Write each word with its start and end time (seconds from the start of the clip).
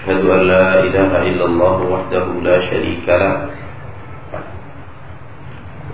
أشهد 0.00 0.24
أن 0.24 0.42
لا 0.48 0.80
إله 0.80 1.12
إلا 1.28 1.44
الله 1.44 1.76
وحده 1.92 2.24
لا 2.40 2.56
شريك 2.72 3.04
له. 3.04 3.36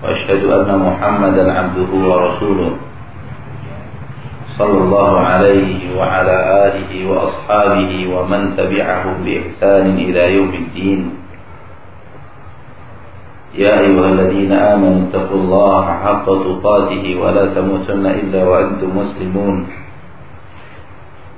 وأشهد 0.03 0.43
أن 0.47 0.69
محمدا 0.79 1.43
عبده 1.51 1.91
ورسوله 1.91 2.71
صلى 4.57 4.77
الله 4.77 5.11
عليه 5.19 5.99
وعلى 5.99 6.37
آله 6.65 6.91
وأصحابه 7.11 7.91
ومن 8.15 8.41
تبعهم 8.55 9.15
بإحسان 9.27 9.85
إلى 9.99 10.23
يوم 10.39 10.51
الدين. 10.55 11.01
يا 13.59 13.79
أيها 13.83 14.07
الذين 14.07 14.51
آمنوا 14.55 15.11
اتقوا 15.11 15.39
الله 15.43 15.83
حق 16.03 16.25
تقاته 16.25 17.05
ولا 17.21 17.45
تموتن 17.51 18.05
إلا 18.05 18.41
وأنتم 18.47 18.89
مسلمون. 18.97 19.55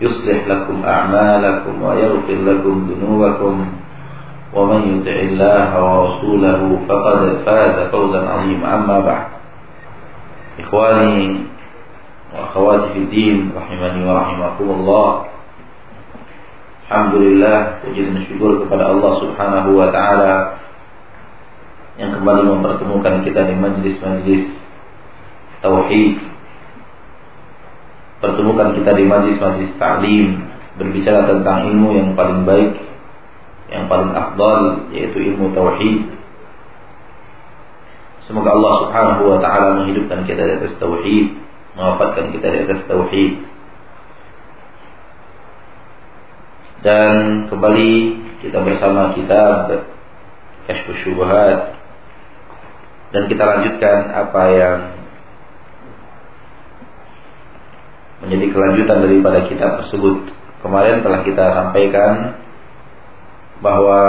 يصلح 0.00 0.38
لكم 0.46 0.76
أعمالكم 0.84 1.82
ويغفر 1.82 2.38
لكم 2.44 2.74
ذنوبكم 2.90 3.54
ومن 4.54 4.80
يطع 4.92 5.16
الله 5.20 5.68
ورسوله 5.84 6.60
فقد 6.88 7.18
فاز 7.46 7.76
فوزا 7.90 8.20
عظيما 8.28 8.74
أما 8.74 9.00
بعد 9.00 9.26
إخواني 10.60 11.36
وأخواتي 12.34 12.88
في 12.92 12.98
الدين 12.98 13.50
رحمني 13.56 14.00
ورحمكم 14.10 14.66
الله 14.70 15.08
Alhamdulillah 16.86 17.82
puji 17.82 18.06
dan 18.06 18.22
syukur 18.30 18.62
kepada 18.62 18.94
Allah 18.94 19.18
Subhanahu 19.18 19.74
wa 19.74 19.90
taala 19.90 20.54
yang 21.98 22.14
kembali 22.14 22.46
mempertemukan 22.46 23.26
kita 23.26 23.42
di 23.42 23.58
majlis-majlis 23.58 24.54
tauhid. 25.66 26.22
Pertemukan 28.21 28.77
kita 28.77 28.93
di 28.93 29.03
majlis-majlis 29.09 29.81
ta'lim 29.81 30.45
berbicara 30.77 31.25
tentang 31.25 31.73
ilmu 31.73 31.89
yang 31.97 32.09
paling 32.13 32.45
baik, 32.45 32.77
yang 33.73 33.89
paling 33.89 34.13
afdal 34.13 34.93
yaitu 34.93 35.17
ilmu 35.33 35.49
tauhid. 35.57 36.05
Semoga 38.29 38.53
Allah 38.53 38.73
Subhanahu 38.85 39.23
wa 39.25 39.37
taala 39.41 39.81
menghidupkan 39.81 40.29
kita 40.29 40.37
di 40.37 40.53
atas 40.61 40.77
tauhid, 40.77 41.33
mewafatkan 41.73 42.29
kita 42.29 42.47
di 42.53 42.57
atas 42.69 42.79
tauhid. 42.85 43.33
Dan 46.85 47.45
kembali 47.49 47.93
kita 48.45 48.57
bersama 48.61 49.17
kita 49.17 49.41
Kashfus 50.69 50.97
Syubhat 51.05 51.77
dan 53.11 53.25
kita 53.29 53.43
lanjutkan 53.43 53.97
apa 54.13 54.43
yang 54.53 55.00
menjadi 58.21 58.45
kelanjutan 58.53 58.97
daripada 59.01 59.39
kitab 59.49 59.71
tersebut. 59.85 60.29
Kemarin 60.61 61.01
telah 61.01 61.25
kita 61.25 61.45
sampaikan 61.57 62.37
bahwa 63.65 63.99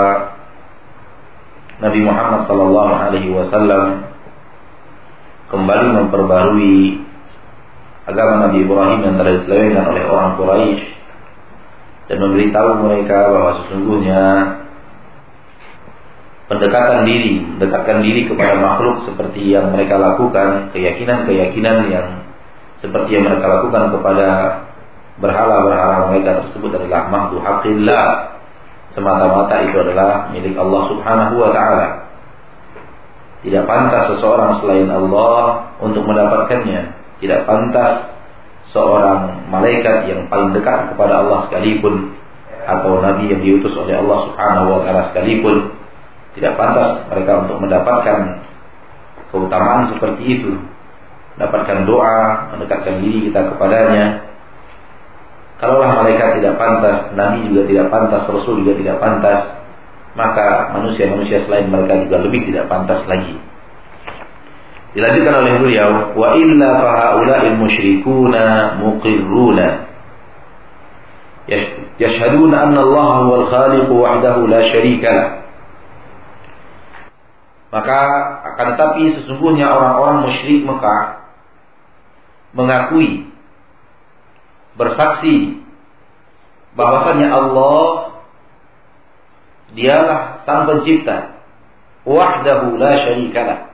Nabi 1.81 1.99
Muhammad 2.05 2.45
sallallahu 2.45 2.93
alaihi 2.93 3.33
wasallam 3.33 4.13
kembali 5.49 5.87
memperbarui 5.97 7.01
agama 8.05 8.49
Nabi 8.49 8.65
Ibrahim 8.65 8.99
yang 9.01 9.15
telah 9.17 9.33
diselewengkan 9.41 9.85
oleh 9.89 10.03
orang 10.05 10.29
Quraisy 10.37 10.81
dan 12.11 12.17
memberitahu 12.19 12.69
mereka 12.83 13.17
bahwa 13.31 13.51
sesungguhnya 13.63 14.21
pendekatan 16.51 17.07
diri, 17.07 17.39
mendekatkan 17.39 18.03
diri 18.03 18.27
kepada 18.27 18.59
makhluk 18.59 19.07
seperti 19.07 19.55
yang 19.55 19.71
mereka 19.71 19.95
lakukan, 19.97 20.69
keyakinan-keyakinan 20.75 21.77
yang 21.89 22.07
seperti 22.83 23.15
yang 23.15 23.31
mereka 23.31 23.47
lakukan 23.47 23.95
kepada 23.95 24.27
berhala-berhala 25.23 26.11
mereka 26.11 26.43
tersebut 26.43 26.75
adalah 26.75 27.07
makhluk 27.07 27.39
hakillah 27.39 28.33
semata-mata 28.91 29.55
itu 29.63 29.77
adalah 29.79 30.29
milik 30.35 30.53
Allah 30.59 30.81
Subhanahu 30.91 31.33
wa 31.39 31.49
taala. 31.55 31.87
Tidak 33.43 33.63
pantas 33.67 34.03
seseorang 34.15 34.63
selain 34.63 34.87
Allah 34.87 35.71
untuk 35.83 36.07
mendapatkannya. 36.07 36.95
Tidak 37.19 37.43
pantas 37.43 38.13
seorang 38.71 39.47
malaikat 39.51 40.07
yang 40.07 40.27
paling 40.31 40.55
dekat 40.55 40.95
kepada 40.95 41.23
Allah 41.23 41.47
sekalipun 41.47 42.15
atau 42.63 43.03
nabi 43.03 43.27
yang 43.27 43.43
diutus 43.43 43.75
oleh 43.75 43.99
Allah 43.99 44.31
Subhanahu 44.31 44.67
wa 44.71 44.79
taala 44.87 45.01
sekalipun 45.11 45.75
tidak 46.33 46.57
pantas 46.57 47.05
mereka 47.11 47.45
untuk 47.45 47.57
mendapatkan 47.61 48.19
keutamaan 49.29 49.93
seperti 49.93 50.23
itu. 50.39 50.51
Mendapatkan 51.33 51.89
doa, 51.89 52.53
mendekatkan 52.53 53.01
diri 53.01 53.29
kita 53.29 53.53
kepadanya. 53.53 54.29
Kalaulah 55.57 56.03
malaikat 56.03 56.43
tidak 56.43 56.59
pantas, 56.59 57.15
nabi 57.17 57.47
juga 57.49 57.63
tidak 57.65 57.87
pantas, 57.89 58.27
rasul 58.27 58.61
juga 58.61 58.75
tidak 58.77 58.99
pantas, 58.99 59.63
maka 60.13 60.75
manusia-manusia 60.75 61.47
selain 61.47 61.71
mereka 61.71 62.03
juga 62.05 62.21
lebih 62.21 62.51
tidak 62.51 62.69
pantas 62.69 63.01
lagi. 63.07 63.39
Dilanjutkan 64.93 65.35
oleh 65.41 65.53
beliau, 65.57 65.91
wa 66.13 66.37
illa 66.37 66.69
fahaula'il 66.83 67.57
musyrikuna 67.57 68.77
muqirruna 68.77 69.67
yashhaduna 71.97 72.55
anna 72.69 72.79
Allah 72.83 73.09
huwal 73.25 73.45
khaliq 73.49 73.89
wahdahu 73.89 74.45
la 74.45 74.61
syarika 74.69 75.09
lah. 75.09 75.29
Maka 77.73 77.99
akan 78.53 78.65
tetapi 78.77 79.03
sesungguhnya 79.17 79.65
orang-orang 79.65 80.29
musyrik 80.29 80.61
Mekah 80.61 81.22
mengakui 82.53 83.29
bersaksi 84.79 85.61
bahwasanya 86.73 87.29
Allah 87.29 88.17
dialah 89.73 90.45
sang 90.45 90.65
pencipta 90.69 91.41
wahdahu 92.05 92.77
la 92.77 92.93
syarikalah 93.05 93.73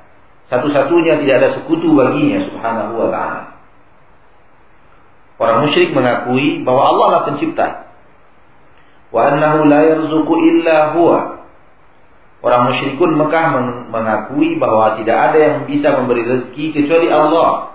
satu-satunya 0.49 1.21
tidak 1.21 1.35
ada 1.39 1.49
sekutu 1.61 1.93
baginya 1.93 2.49
subhanahu 2.49 2.97
wa 2.97 3.07
ta'ala. 3.13 3.41
Orang 5.39 5.69
musyrik 5.69 5.93
mengakui 5.93 6.65
bahwa 6.65 6.83
Allah 6.89 7.07
lah 7.07 7.21
pencipta. 7.29 7.67
Wa 9.13 9.29
annahu 9.29 9.69
la 9.69 9.79
yarzuqu 9.93 10.33
illa 10.49 10.97
huwa. 10.97 11.45
Orang 12.39 12.71
musyrikun 12.71 13.19
Mekah 13.19 13.45
mengakui 13.93 14.57
bahwa 14.57 14.97
tidak 14.97 15.17
ada 15.31 15.37
yang 15.37 15.57
bisa 15.69 16.01
memberi 16.01 16.25
rezeki 16.25 16.65
kecuali 16.81 17.07
Allah. 17.13 17.68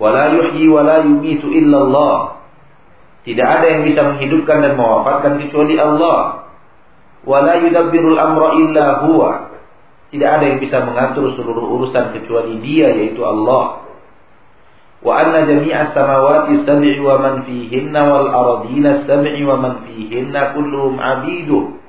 Wa 0.00 0.08
la 0.12 0.32
yuhyi 0.32 0.68
wa 0.68 0.82
la 0.84 0.96
yumitu 1.04 1.52
illa 1.52 1.76
Allah. 1.82 2.16
Tidak 3.22 3.46
ada 3.46 3.66
yang 3.68 3.82
bisa 3.86 4.00
menghidupkan 4.02 4.58
dan 4.64 4.72
mewafatkan 4.74 5.38
kecuali 5.42 5.78
Allah. 5.78 6.50
Wa 7.22 7.38
la 7.44 7.60
yudabbirul 7.62 8.18
amra 8.18 8.48
illa 8.58 8.86
huwa 9.06 9.52
tidak 10.12 10.28
ada 10.28 10.44
yang 10.44 10.60
bisa 10.60 10.84
mengatur 10.84 11.32
seluruh 11.40 11.72
urusan 11.72 12.12
kecuali 12.12 12.60
Dia 12.60 12.92
yaitu 12.92 13.24
Allah. 13.24 13.88
Wa 15.00 15.12
anna 15.24 15.48
jami'a 15.48 15.96
samawati 15.96 16.68
sab'i 16.68 17.00
wa 17.00 17.16
man 17.16 17.48
fihinna 17.48 18.00
wal 18.06 18.28
ardina 18.28 19.08
sab'i 19.08 19.40
wa 19.40 19.56
man 19.56 19.88
fihinna 19.88 20.52
kulluhum 20.52 21.00
abidu. 21.00 21.80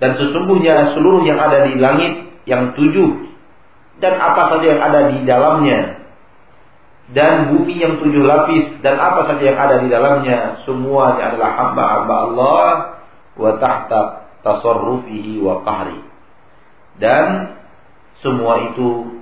Dan 0.00 0.16
sesungguhnya 0.16 0.96
seluruh 0.96 1.22
yang 1.28 1.38
ada 1.38 1.68
di 1.68 1.76
langit 1.76 2.32
yang 2.48 2.72
tujuh 2.74 3.30
dan 4.00 4.18
apa 4.18 4.56
saja 4.56 4.66
yang 4.74 4.82
ada 4.82 5.00
di 5.14 5.22
dalamnya 5.22 6.01
dan 7.12 7.52
bumi 7.52 7.76
yang 7.76 8.00
tujuh 8.00 8.24
lapis 8.24 8.80
dan 8.80 8.96
apa 8.96 9.28
saja 9.28 9.42
yang 9.52 9.58
ada 9.60 9.76
di 9.84 9.88
dalamnya 9.92 10.64
semuanya 10.64 11.32
adalah 11.32 11.50
hamba-hamba 11.60 12.14
Allah 12.28 12.68
wa 13.36 13.52
tahta 13.60 14.00
tasarrufihi 14.40 15.40
wa 15.44 15.60
qahri 15.64 16.00
dan 17.00 17.56
semua 18.20 18.72
itu 18.72 19.18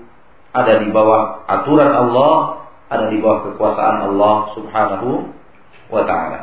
ada 0.51 0.83
di 0.83 0.91
bawah 0.91 1.47
aturan 1.47 1.91
Allah, 1.95 2.67
ada 2.91 3.07
di 3.07 3.23
bawah 3.23 3.49
kekuasaan 3.51 4.13
Allah 4.13 4.37
Subhanahu 4.59 5.31
wa 5.95 6.03
taala. 6.03 6.41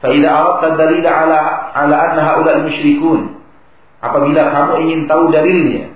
Idza 0.00 0.30
aradta 0.32 0.80
dalila 0.80 1.10
ala 1.12 1.40
ala 1.76 1.96
anna 2.08 2.22
haula 2.24 2.64
musyrikun 2.64 3.36
apabila 4.00 4.48
kamu 4.48 4.72
ingin 4.88 5.00
tahu 5.04 5.28
dalilnya 5.28 5.92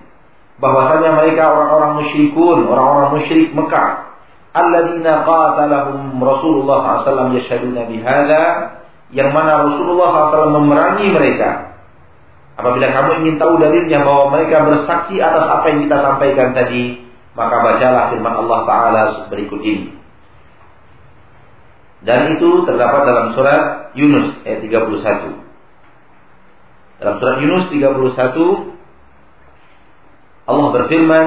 bahwasanya 0.60 1.24
mereka 1.24 1.48
orang-orang 1.48 2.04
musyrikun, 2.04 2.68
orang-orang 2.68 3.10
musyrik 3.16 3.48
Mekah 3.56 4.03
alladzina 4.54 5.26
qatalahum 5.26 6.22
Rasulullah 6.22 7.02
SAW 7.02 7.34
yashhaduna 7.34 7.90
bihadza 7.90 8.42
yang 9.10 9.34
mana 9.34 9.66
Rasulullah 9.66 10.30
SAW 10.30 10.54
memerangi 10.62 11.10
mereka 11.10 11.74
Apabila 12.54 12.86
kamu 12.86 13.10
ingin 13.22 13.34
tahu 13.42 13.58
dalilnya 13.58 14.06
bahwa 14.06 14.30
mereka 14.30 14.62
bersaksi 14.62 15.18
atas 15.18 15.42
apa 15.42 15.74
yang 15.74 15.90
kita 15.90 15.96
sampaikan 16.06 16.54
tadi, 16.54 17.02
maka 17.34 17.56
bacalah 17.66 18.14
firman 18.14 18.30
Allah 18.30 18.60
Ta'ala 18.62 19.26
berikut 19.26 19.58
ini. 19.58 19.90
Dan 22.06 22.38
itu 22.38 22.62
terdapat 22.62 23.10
dalam 23.10 23.34
surat 23.34 23.90
Yunus 23.98 24.38
ayat 24.46 24.62
31. 24.70 25.34
Dalam 27.02 27.14
surat 27.18 27.36
Yunus 27.42 27.64
31 27.74 28.70
Allah 30.44 30.66
berfirman 30.76 31.26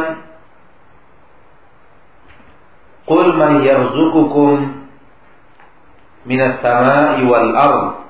Qul 3.07 3.27
man 3.39 3.63
yarzuqukum 3.63 4.87
minas 6.27 6.59
sama'i 6.59 7.23
wal 7.23 7.51
ardh 7.55 8.07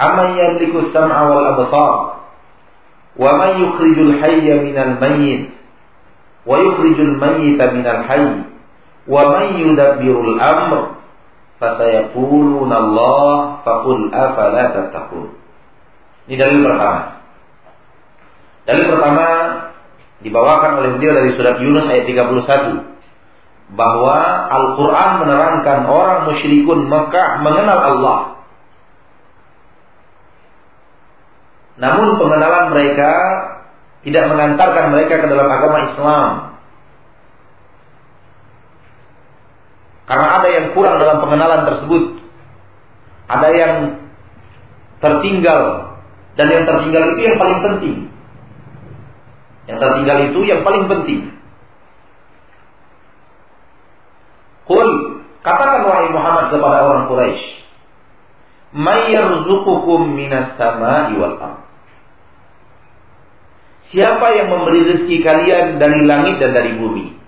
Amman 0.00 0.32
yamliku 0.32 0.88
sam'a 0.96 1.28
wal 1.28 1.44
absar? 1.44 2.24
Wa 3.20 3.30
man 3.36 3.60
yukhrijul 3.60 4.16
hayya 4.16 4.64
minal 4.64 4.96
mayyit? 4.96 5.52
Wa 6.48 6.56
yukhrijul 6.56 7.20
mayyita 7.20 7.76
minal 7.76 8.08
hayy? 8.08 8.48
Wa 9.04 9.22
man 9.28 9.60
yudabbirul 9.60 10.40
amr? 10.40 10.96
Fasayaquluna 11.60 12.72
Allah 12.80 13.60
faqul 13.60 14.08
afala 14.08 14.72
tattaqun. 14.72 15.36
Ini 16.32 16.40
dalil 16.40 16.64
pertama. 16.64 17.20
Dalil 18.64 18.86
pertama 18.88 19.26
dibawakan 20.24 20.72
oleh 20.80 20.90
beliau 20.96 21.12
dari 21.12 21.30
surat 21.36 21.60
Yunus 21.60 21.92
ayat 21.92 22.08
31 22.08 22.88
bahwa 23.70 24.50
Al-Qur'an 24.50 25.22
menerangkan 25.22 25.86
orang 25.86 26.26
musyrikun 26.26 26.90
Mekah 26.90 27.42
mengenal 27.46 27.78
Allah 27.78 28.20
Namun 31.80 32.20
pengenalan 32.20 32.76
mereka 32.76 33.12
tidak 34.04 34.24
mengantarkan 34.28 34.92
mereka 34.92 35.24
ke 35.24 35.26
dalam 35.32 35.48
agama 35.48 35.78
Islam. 35.88 36.30
Karena 40.04 40.26
ada 40.40 40.48
yang 40.52 40.66
kurang 40.76 41.00
dalam 41.00 41.24
pengenalan 41.24 41.62
tersebut. 41.64 42.04
Ada 43.32 43.48
yang 43.48 43.74
tertinggal. 45.00 45.62
Dan 46.36 46.46
yang 46.52 46.64
tertinggal 46.68 47.16
itu 47.16 47.20
yang 47.24 47.38
paling 47.40 47.58
penting. 47.64 47.96
Yang 49.64 49.78
tertinggal 49.80 50.18
itu 50.28 50.40
yang 50.44 50.60
paling 50.60 50.84
penting. 50.84 51.20
Qul, 54.70 54.88
katakan 55.42 55.82
wahai 55.82 56.14
Muhammad 56.14 56.54
kepada 56.54 56.78
orang 56.86 57.10
Quraisy, 57.10 57.42
"May 58.70 59.10
yarzuqukum 59.10 60.14
minas 60.14 60.54
sama'i 60.54 61.18
wal 61.18 61.42
ardh?" 61.42 61.66
Siapa 63.90 64.26
yang 64.38 64.46
memberi 64.54 64.86
rezeki 64.86 65.26
kalian 65.26 65.82
dari 65.82 66.06
langit 66.06 66.38
dan 66.38 66.54
dari 66.54 66.78
bumi? 66.78 67.18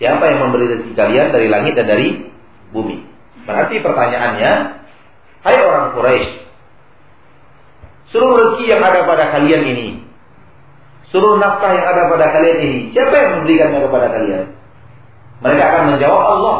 Siapa 0.00 0.24
yang 0.24 0.48
memberi 0.48 0.72
rezeki 0.72 0.96
kalian 0.96 1.28
dari 1.28 1.52
langit 1.52 1.76
dan 1.76 1.84
dari 1.84 2.32
bumi? 2.72 3.04
Berarti 3.44 3.76
pertanyaannya, 3.84 4.52
hai 5.44 5.56
orang 5.60 5.92
Quraisy, 5.92 6.32
seluruh 8.08 8.36
rezeki 8.40 8.64
yang 8.72 8.80
ada 8.80 9.04
pada 9.04 9.36
kalian 9.36 9.68
ini, 9.68 9.88
seluruh 11.12 11.36
nafkah 11.36 11.76
yang 11.76 11.84
ada 11.84 12.08
pada 12.08 12.26
kalian 12.32 12.58
ini, 12.64 12.80
siapa 12.96 13.12
yang 13.12 13.30
memberikannya 13.36 13.84
kepada 13.84 14.08
kalian? 14.16 14.59
Mereka 15.40 15.62
akan 15.64 15.82
menjawab 15.96 16.22
Allah. 16.24 16.58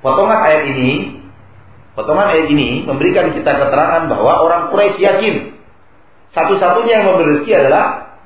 Potongan 0.00 0.40
ayat 0.48 0.62
ini 0.72 1.20
Potongan 1.98 2.32
ayat 2.32 2.46
ini 2.48 2.86
memberikan 2.86 3.34
kita 3.34 3.50
keterangan 3.50 4.08
bahwa 4.08 4.40
orang 4.46 4.62
Quraisy 4.72 5.02
yakin 5.02 5.34
satu-satunya 6.30 7.02
yang 7.02 7.04
memberi 7.10 7.36
rezeki 7.36 7.52
adalah 7.60 8.16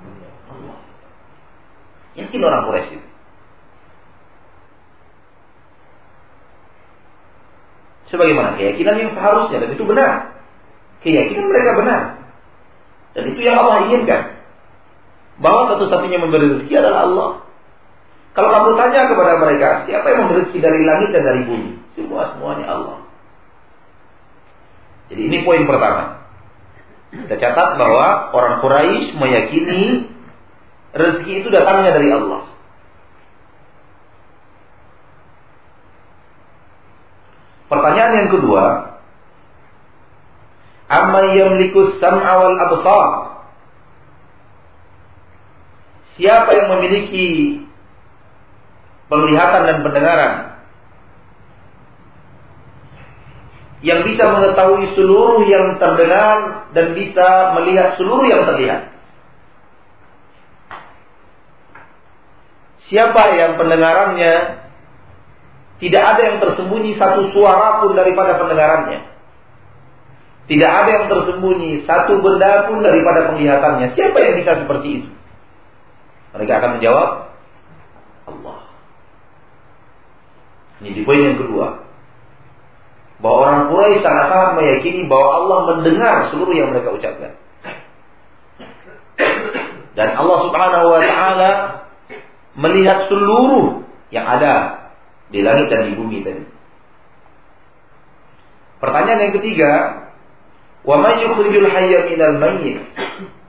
Allah. 0.52 0.78
Yakin 2.14 2.40
orang 2.44 2.62
Quraisy. 2.68 2.96
Sebagaimana 8.12 8.60
keyakinan 8.60 9.00
yang 9.00 9.10
seharusnya 9.16 9.64
dan 9.64 9.70
itu 9.74 9.84
benar. 9.88 10.38
Keyakinan 11.00 11.50
mereka 11.50 11.70
benar. 11.74 12.00
Dan 13.16 13.24
itu 13.32 13.40
yang 13.42 13.58
Allah 13.64 13.90
inginkan. 13.90 14.33
Bahwa 15.42 15.74
satu-satunya 15.74 16.18
memberi 16.22 16.58
rezeki 16.58 16.74
adalah 16.78 17.00
Allah. 17.06 17.30
Kalau 18.34 18.50
kamu 18.50 18.70
tanya 18.74 19.06
kepada 19.10 19.32
mereka, 19.38 19.68
siapa 19.86 20.06
yang 20.10 20.26
memberi 20.26 20.46
rezeki 20.46 20.58
dari 20.62 20.80
langit 20.82 21.08
dan 21.14 21.22
dari 21.22 21.42
bumi? 21.46 21.70
Semua 21.94 22.34
semuanya 22.34 22.66
Allah. 22.70 22.98
Jadi 25.10 25.20
ini 25.30 25.46
poin 25.46 25.62
pertama. 25.66 26.26
Kita 27.14 27.38
catat 27.38 27.78
bahwa 27.78 28.34
orang 28.34 28.58
Quraisy 28.58 29.14
meyakini 29.14 30.10
rezeki 30.90 31.32
itu 31.46 31.48
datangnya 31.54 31.94
dari 31.94 32.10
Allah. 32.10 32.42
Pertanyaan 37.70 38.12
yang 38.22 38.28
kedua, 38.30 38.64
amma 40.90 41.20
yamliku 41.32 41.96
sam'a 41.98 42.32
wal 42.38 42.58
absar? 42.60 43.08
Siapa 46.14 46.50
yang 46.54 46.68
memiliki 46.78 47.58
penglihatan 49.10 49.62
dan 49.66 49.78
pendengaran? 49.82 50.54
yang 53.84 54.00
bisa 54.00 54.24
mengetahui 54.32 54.96
seluruh 54.96 55.44
yang 55.44 55.76
terdengar 55.76 56.72
dan 56.72 56.96
bisa 56.96 57.52
melihat 57.60 58.00
seluruh 58.00 58.24
yang 58.24 58.48
terlihat. 58.48 58.96
Siapa 62.88 63.22
yang 63.36 63.60
pendengarannya 63.60 64.64
tidak 65.84 66.02
ada 66.16 66.20
yang 66.24 66.38
tersembunyi 66.40 66.96
satu 66.96 67.28
suara 67.36 67.84
pun 67.84 67.92
daripada 67.92 68.40
pendengarannya. 68.40 69.04
Tidak 70.48 70.72
ada 70.72 70.88
yang 70.88 71.06
tersembunyi 71.12 71.84
satu 71.84 72.24
benda 72.24 72.68
pun 72.68 72.80
daripada 72.80 73.28
penglihatannya. 73.32 73.92
Siapa 73.92 74.16
yang 74.16 74.34
bisa 74.40 74.64
seperti 74.64 74.88
itu? 75.04 75.10
Mereka 76.34 76.52
akan 76.58 76.70
menjawab 76.78 77.08
Allah. 78.26 78.58
Ini 80.82 80.90
di 80.90 81.02
poin 81.06 81.22
yang 81.22 81.38
kedua 81.38 81.86
bahwa 83.22 83.36
orang 83.46 83.60
Quraisy 83.70 84.02
sangat-sangat 84.02 84.50
meyakini 84.58 85.06
bahwa 85.06 85.28
Allah 85.38 85.58
mendengar 85.72 86.14
seluruh 86.34 86.52
yang 86.52 86.74
mereka 86.74 86.90
ucapkan. 86.92 87.32
Dan 89.94 90.08
Allah 90.18 90.38
Subhanahu 90.50 90.86
wa 90.90 91.00
taala 91.00 91.50
melihat 92.58 93.06
seluruh 93.06 93.86
yang 94.10 94.26
ada 94.26 94.84
di 95.30 95.40
langit 95.40 95.70
dan 95.70 95.88
di 95.88 95.92
bumi 95.94 96.26
tadi. 96.26 96.44
Pertanyaan 98.82 99.30
yang 99.30 99.34
ketiga, 99.38 99.70
wa 100.82 100.98
may 100.98 101.22
yukhrijul 101.24 101.70
hayya 101.70 102.10
minal 102.10 102.36
mayyit 102.42 102.82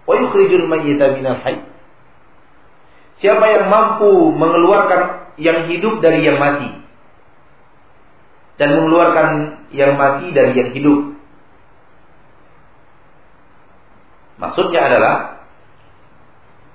wa 0.07 0.13
yukhrijul 0.15 0.69
mayyita 0.69 1.17
minal 1.17 1.41
hayy? 1.41 1.74
Siapa 3.23 3.45
yang 3.47 3.71
mampu 3.71 4.35
mengeluarkan 4.35 5.31
yang 5.39 5.67
hidup 5.71 6.03
dari 6.03 6.23
yang 6.23 6.39
mati? 6.39 6.85
dan 8.55 8.69
mengeluarkan 8.79 9.27
yang 9.75 9.99
mati 9.99 10.31
dari 10.31 10.55
yang 10.55 10.71
hidup. 10.71 10.99
Maksudnya 14.39 14.81
adalah 14.91 15.15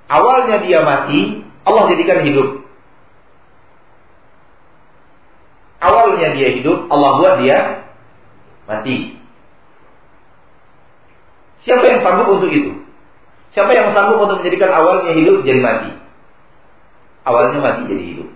awalnya 0.09 0.64
dia 0.64 0.80
mati, 0.85 1.44
Allah 1.64 1.85
jadikan 1.92 2.25
hidup. 2.25 2.49
Awalnya 5.80 6.37
dia 6.37 6.49
hidup, 6.61 6.92
Allah 6.92 7.11
buat 7.16 7.35
dia 7.40 7.59
mati. 8.68 9.16
Siapa 11.64 11.85
yang 11.85 12.00
sanggup 12.04 12.40
untuk 12.40 12.52
itu? 12.52 12.73
Siapa 13.56 13.73
yang 13.73 13.92
sanggup 13.97 14.20
untuk 14.20 14.44
menjadikan 14.44 14.73
awalnya 14.73 15.16
hidup 15.16 15.44
jadi 15.44 15.61
mati? 15.61 16.00
Awalnya 17.30 17.62
mati 17.62 17.87
jadi 17.87 18.04
hidup. 18.10 18.28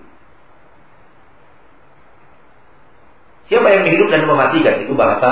Siapa 3.51 3.67
yang 3.75 3.83
menghidup 3.85 4.09
dan 4.15 4.23
mematikan? 4.31 4.75
Itu 4.87 4.95
bahasa 4.95 5.31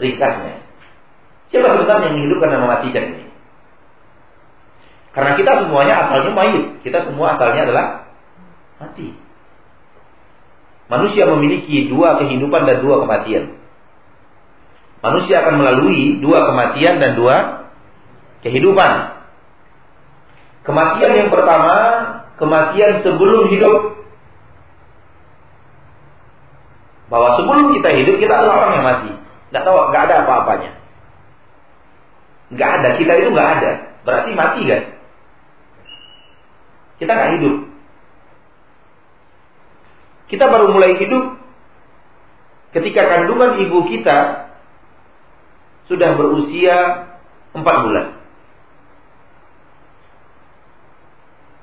ringkasnya. 0.00 0.64
Siapa 1.52 1.76
sebenarnya 1.76 2.08
yang 2.08 2.16
menghidupkan 2.16 2.48
dan 2.48 2.60
mematikan 2.64 3.04
ini? 3.12 3.26
Karena 5.12 5.36
kita 5.36 5.52
semuanya 5.60 5.94
asalnya 6.08 6.32
mayit. 6.32 6.64
Kita 6.80 7.04
semua 7.04 7.36
asalnya 7.36 7.68
adalah 7.68 7.86
mati. 8.80 9.12
Manusia 10.88 11.28
memiliki 11.28 11.92
dua 11.92 12.16
kehidupan 12.16 12.64
dan 12.64 12.80
dua 12.80 13.04
kematian. 13.04 13.60
Manusia 15.04 15.44
akan 15.44 15.54
melalui 15.60 16.20
dua 16.24 16.48
kematian 16.48 16.96
dan 16.96 17.12
dua 17.20 17.36
kehidupan. 18.40 18.92
Kematian 20.62 21.12
yang 21.18 21.28
pertama, 21.28 21.74
kematian 22.42 23.06
sebelum 23.06 23.46
hidup. 23.54 24.02
bahwa 27.12 27.36
sebelum 27.36 27.76
kita 27.76 27.92
hidup 27.92 28.16
kita 28.24 28.32
adalah 28.32 28.56
orang 28.64 28.72
yang 28.80 28.86
mati. 28.88 29.10
Nggak 29.52 29.62
tahu, 29.68 29.76
nggak 29.92 30.04
ada 30.08 30.14
apa-apanya. 30.24 30.70
Nggak 32.56 32.70
ada, 32.80 32.88
kita 32.96 33.12
itu 33.20 33.28
nggak 33.36 33.50
ada. 33.60 33.70
Berarti 34.08 34.30
mati 34.32 34.62
kan? 34.64 34.82
Kita 36.96 37.12
nggak 37.12 37.32
hidup. 37.36 37.56
Kita 40.32 40.44
baru 40.48 40.72
mulai 40.72 40.96
hidup 40.96 41.36
ketika 42.72 43.04
kandungan 43.04 43.60
ibu 43.60 43.84
kita 43.92 44.48
sudah 45.92 46.16
berusia 46.16 46.76
empat 47.52 47.76
bulan. 47.84 48.21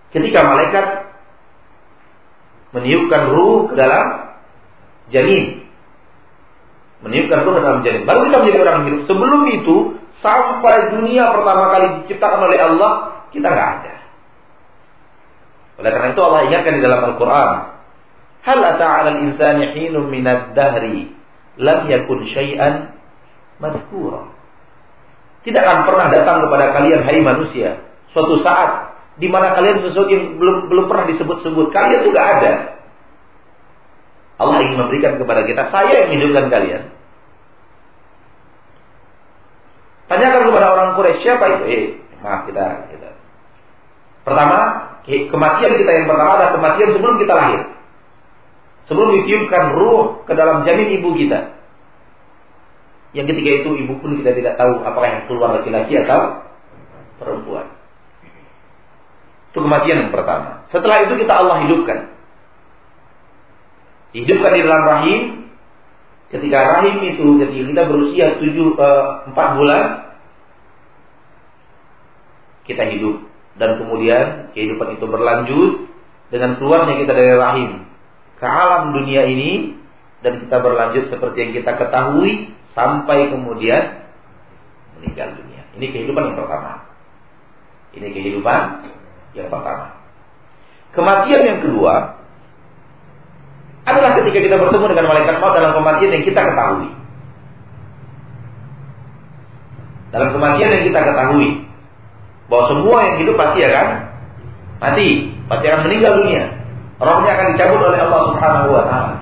Ketika 0.09 0.39
malaikat 0.41 0.85
meniupkan 2.73 3.33
ruh 3.33 3.69
ke 3.69 3.73
dalam 3.77 4.05
janin. 5.09 5.65
Meniupkan 7.01 7.45
ruh 7.45 7.53
ke 7.57 7.61
dalam 7.61 7.81
janin. 7.85 8.03
Baru 8.05 8.29
kita 8.29 8.37
menjadi 8.41 8.59
orang 8.65 8.79
hidup. 8.89 9.01
Sebelum 9.09 9.41
itu, 9.61 9.75
sampai 10.21 10.97
dunia 10.97 11.33
pertama 11.33 11.73
kali 11.73 11.87
diciptakan 12.03 12.41
oleh 12.45 12.59
Allah, 12.59 12.91
kita 13.33 13.47
nggak 13.47 13.69
ada. 13.81 13.95
Oleh 15.79 15.89
karena 15.95 16.09
itu 16.11 16.21
Allah 16.21 16.41
ingatkan 16.51 16.73
di 16.75 16.81
dalam 16.83 17.01
Al-Quran. 17.13 17.51
Hal 18.39 18.59
ata'ala 18.59 19.09
al-insani 19.19 19.75
hinum 19.75 20.07
minad 20.07 20.55
dahri 20.55 21.11
lam 21.59 21.87
yakun 21.91 22.27
syai'an 22.31 22.95
madhkura. 23.59 24.31
Tidak 25.43 25.59
akan 25.59 25.79
pernah 25.87 26.07
datang 26.11 26.43
kepada 26.43 26.65
kalian 26.75 27.03
hai 27.07 27.19
manusia 27.23 27.83
suatu 28.11 28.43
saat 28.43 28.88
di 29.19 29.27
mana 29.27 29.51
kalian 29.51 29.83
sesuatu 29.83 30.07
yang 30.07 30.39
belum 30.39 30.71
belum 30.71 30.85
pernah 30.87 31.05
disebut-sebut. 31.11 31.67
Kalian 31.75 32.01
juga 32.07 32.21
ada. 32.23 32.53
Allah 34.39 34.63
ingin 34.63 34.79
memberikan 34.79 35.19
kepada 35.19 35.43
kita, 35.43 35.67
saya 35.67 36.07
yang 36.07 36.15
hidupkan 36.15 36.47
kalian. 36.47 36.95
Tanyakan 40.07 40.47
kepada 40.47 40.67
orang 40.73 40.89
Quraisy 40.95 41.21
siapa 41.21 41.45
itu? 41.59 41.63
Eh, 41.69 41.83
maaf 42.23 42.47
kita, 42.47 42.87
kita. 42.89 43.09
Pertama, 44.23 44.59
kematian 45.05 45.73
kita 45.75 45.91
yang 45.91 46.07
pertama 46.07 46.39
adalah 46.39 46.51
kematian 46.55 46.89
sebelum 46.95 47.15
kita 47.19 47.33
lahir. 47.35 47.61
Sebelum 48.87 49.09
ditiupkan 49.21 49.63
ruh 49.77 50.23
ke 50.25 50.33
dalam 50.33 50.65
janin 50.65 50.97
ibu 50.97 51.13
kita. 51.13 51.59
Yang 53.13 53.35
ketiga 53.35 53.51
itu 53.61 53.69
ibu 53.85 53.93
pun 54.01 54.17
kita 54.17 54.33
tidak 54.33 54.57
tahu 54.57 54.81
apakah 54.81 55.09
yang 55.09 55.23
keluar 55.29 55.61
laki-laki 55.61 55.99
atau 55.99 56.47
perempuan. 57.21 57.78
Itu 59.49 59.59
kematian 59.65 60.07
yang 60.07 60.11
pertama. 60.13 60.65
Setelah 60.69 61.09
itu 61.09 61.13
kita 61.17 61.33
Allah 61.33 61.57
hidupkan. 61.65 61.99
Hidupkan 64.13 64.51
di 64.53 64.61
dalam 64.61 64.83
rahim. 64.85 65.21
Ketika 66.29 66.57
rahim 66.61 66.95
itu, 67.09 67.25
ketika 67.41 67.63
kita 67.73 67.83
berusia 67.89 68.25
tujuh, 68.37 68.77
eh, 68.77 69.05
empat 69.33 69.47
bulan, 69.57 69.85
kita 72.69 72.85
hidup. 72.93 73.25
Dan 73.57 73.81
kemudian 73.81 74.53
kehidupan 74.53 75.01
itu 75.01 75.05
berlanjut 75.09 75.89
dengan 76.29 76.61
keluarnya 76.61 77.01
kita 77.01 77.11
dari 77.17 77.33
rahim 77.33 77.89
ke 78.39 78.47
alam 78.47 78.95
dunia 78.95 79.27
ini 79.27 79.75
dan 80.23 80.39
kita 80.47 80.57
berlanjut 80.63 81.11
seperti 81.11 81.37
yang 81.43 81.51
kita 81.59 81.75
ketahui 81.75 82.55
sampai 82.71 83.27
kemudian 83.33 84.07
meninggal 84.95 85.35
dunia. 85.35 85.61
Ini 85.75 85.85
kehidupan 85.91 86.23
yang 86.31 86.37
pertama. 86.39 86.87
Ini 87.97 88.07
kehidupan 88.15 88.61
yang 89.37 89.47
pertama. 89.49 89.99
Kematian 90.93 91.41
yang 91.45 91.59
kedua 91.61 92.17
adalah 93.85 94.11
ketika 94.21 94.39
kita 94.41 94.55
bertemu 94.57 94.85
dengan 94.93 95.05
malaikat 95.09 95.35
maut 95.37 95.53
dalam 95.53 95.73
kematian 95.77 96.11
yang 96.13 96.25
kita 96.25 96.41
ketahui. 96.41 96.89
Dalam 100.09 100.29
kematian 100.33 100.69
yang 100.73 100.83
kita 100.89 100.99
ketahui 101.05 101.49
bahwa 102.49 102.63
semua 102.73 102.97
yang 103.05 103.15
hidup 103.21 103.35
pasti 103.37 103.59
akan 103.61 103.87
mati, 104.81 105.09
pasti 105.45 105.65
akan 105.69 105.81
meninggal 105.85 106.13
dunia. 106.25 106.43
Rohnya 106.99 107.31
akan 107.31 107.45
dicabut 107.55 107.81
oleh 107.85 107.99
Allah 108.01 108.21
Subhanahu 108.33 108.69
wa 108.75 108.83
taala. 108.89 109.15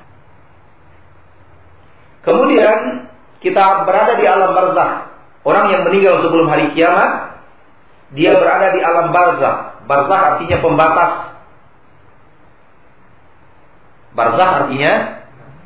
Kemudian 2.26 3.08
kita 3.38 3.86
berada 3.86 4.12
di 4.18 4.24
alam 4.26 4.50
barzah. 4.56 5.14
Orang 5.46 5.70
yang 5.70 5.86
meninggal 5.86 6.26
sebelum 6.26 6.50
hari 6.50 6.74
kiamat, 6.74 7.40
dia 8.12 8.34
berada 8.36 8.74
di 8.74 8.80
alam 8.82 9.14
barzah. 9.14 9.77
Barzah 9.88 10.20
artinya 10.36 10.56
pembatas. 10.60 11.12
Barzah 14.12 14.48
artinya 14.62 14.92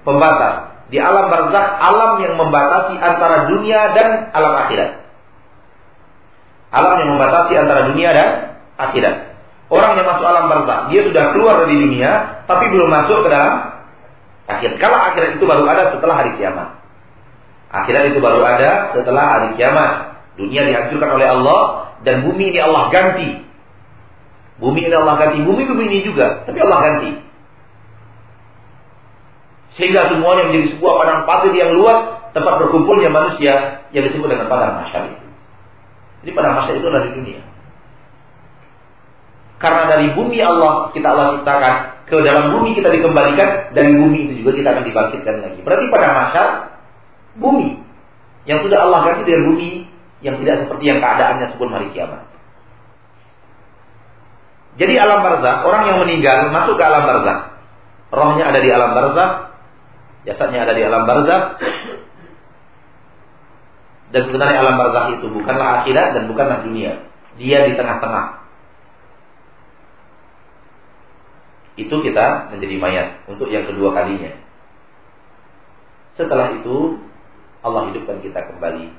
pembatas. 0.06 0.54
Di 0.92 1.00
alam 1.00 1.26
barzah, 1.32 1.66
alam 1.80 2.20
yang 2.20 2.36
membatasi 2.38 3.00
antara 3.00 3.48
dunia 3.50 3.96
dan 3.96 4.30
alam 4.30 4.54
akhirat. 4.62 5.02
Alam 6.70 6.94
yang 7.00 7.10
membatasi 7.16 7.52
antara 7.58 7.90
dunia 7.90 8.10
dan 8.12 8.28
akhirat. 8.78 9.34
Orang 9.72 9.96
yang 9.96 10.04
masuk 10.04 10.26
alam 10.28 10.52
barzah, 10.52 10.92
dia 10.92 11.00
sudah 11.02 11.32
keluar 11.32 11.64
dari 11.64 11.80
dunia, 11.80 12.44
tapi 12.44 12.68
belum 12.70 12.92
masuk 12.92 13.24
ke 13.24 13.28
dalam 13.32 13.82
akhirat. 14.46 14.76
Kalau 14.78 14.98
akhirat 15.00 15.40
itu 15.40 15.44
baru 15.48 15.64
ada 15.66 15.96
setelah 15.96 16.14
hari 16.20 16.36
kiamat. 16.38 16.68
Akhirat 17.72 18.12
itu 18.12 18.20
baru 18.20 18.44
ada 18.44 18.92
setelah 18.92 19.24
hari 19.32 19.48
kiamat. 19.56 20.12
Dunia 20.36 20.62
dihancurkan 20.68 21.08
oleh 21.16 21.28
Allah 21.28 21.60
dan 22.04 22.20
bumi 22.28 22.52
ini 22.52 22.60
Allah 22.60 22.92
ganti. 22.92 23.51
Bumi 24.62 24.86
ini 24.86 24.94
Allah 24.94 25.18
ganti. 25.18 25.42
Bumi 25.42 25.66
bumi 25.66 25.90
ini 25.90 25.98
juga, 26.06 26.46
tapi 26.46 26.62
Allah 26.62 26.78
ganti. 26.78 27.10
Sehingga 29.74 30.06
semuanya 30.14 30.46
menjadi 30.46 30.78
sebuah 30.78 30.94
padang 31.02 31.20
pasir 31.26 31.52
yang 31.58 31.74
luas 31.74 32.30
tempat 32.30 32.62
berkumpulnya 32.62 33.10
manusia 33.10 33.82
yang 33.90 34.04
disebut 34.06 34.28
dengan 34.30 34.46
padang 34.46 34.78
masyar 34.78 35.10
itu. 35.10 35.26
Jadi 36.22 36.30
padang 36.38 36.54
masyar 36.62 36.74
itu 36.78 36.86
adalah 36.86 37.04
di 37.10 37.12
dunia. 37.18 37.42
Karena 39.58 39.82
dari 39.90 40.06
bumi 40.14 40.38
Allah 40.42 40.90
kita 40.94 41.06
Allah 41.10 41.38
ciptakan 41.38 41.74
ke 42.06 42.16
dalam 42.22 42.44
bumi 42.58 42.74
kita 42.74 42.90
dikembalikan 42.90 43.70
dari 43.74 43.94
bumi 43.94 44.18
itu 44.30 44.32
juga 44.42 44.58
kita 44.58 44.68
akan 44.74 44.84
dibangkitkan 44.86 45.34
lagi. 45.38 45.60
Berarti 45.62 45.84
pada 45.90 46.08
masyar 46.14 46.48
bumi 47.38 47.78
yang 48.46 48.62
sudah 48.62 48.78
Allah 48.86 48.98
ganti 49.10 49.22
dengan 49.26 49.54
bumi 49.54 49.86
yang 50.22 50.38
tidak 50.42 50.66
seperti 50.66 50.84
yang 50.86 50.98
keadaannya 51.02 51.46
sebelum 51.54 51.70
hari 51.74 51.88
kiamat. 51.94 52.31
Jadi 54.80 54.96
alam 54.96 55.20
barzah, 55.20 55.68
orang 55.68 55.82
yang 55.84 55.98
meninggal 56.00 56.48
masuk 56.48 56.80
ke 56.80 56.84
alam 56.84 57.04
barzah. 57.04 57.38
Rohnya 58.12 58.44
ada 58.48 58.60
di 58.60 58.70
alam 58.72 58.92
barzah, 58.96 59.30
jasadnya 60.24 60.64
ada 60.64 60.72
di 60.72 60.82
alam 60.84 61.04
barzah. 61.04 61.60
Dan 64.12 64.28
sebenarnya 64.28 64.58
alam 64.64 64.76
barzah 64.76 65.04
itu 65.16 65.26
bukanlah 65.28 65.84
akhirat 65.84 66.16
dan 66.16 66.22
bukanlah 66.28 66.64
dunia. 66.64 67.04
Dia 67.36 67.68
di 67.68 67.76
tengah-tengah. 67.76 68.44
Itu 71.80 72.04
kita 72.04 72.52
menjadi 72.52 72.76
mayat 72.76 73.08
untuk 73.28 73.48
yang 73.48 73.64
kedua 73.64 73.96
kalinya. 73.96 74.36
Setelah 76.20 76.60
itu 76.60 77.00
Allah 77.64 77.88
hidupkan 77.88 78.20
kita 78.20 78.52
kembali 78.52 78.92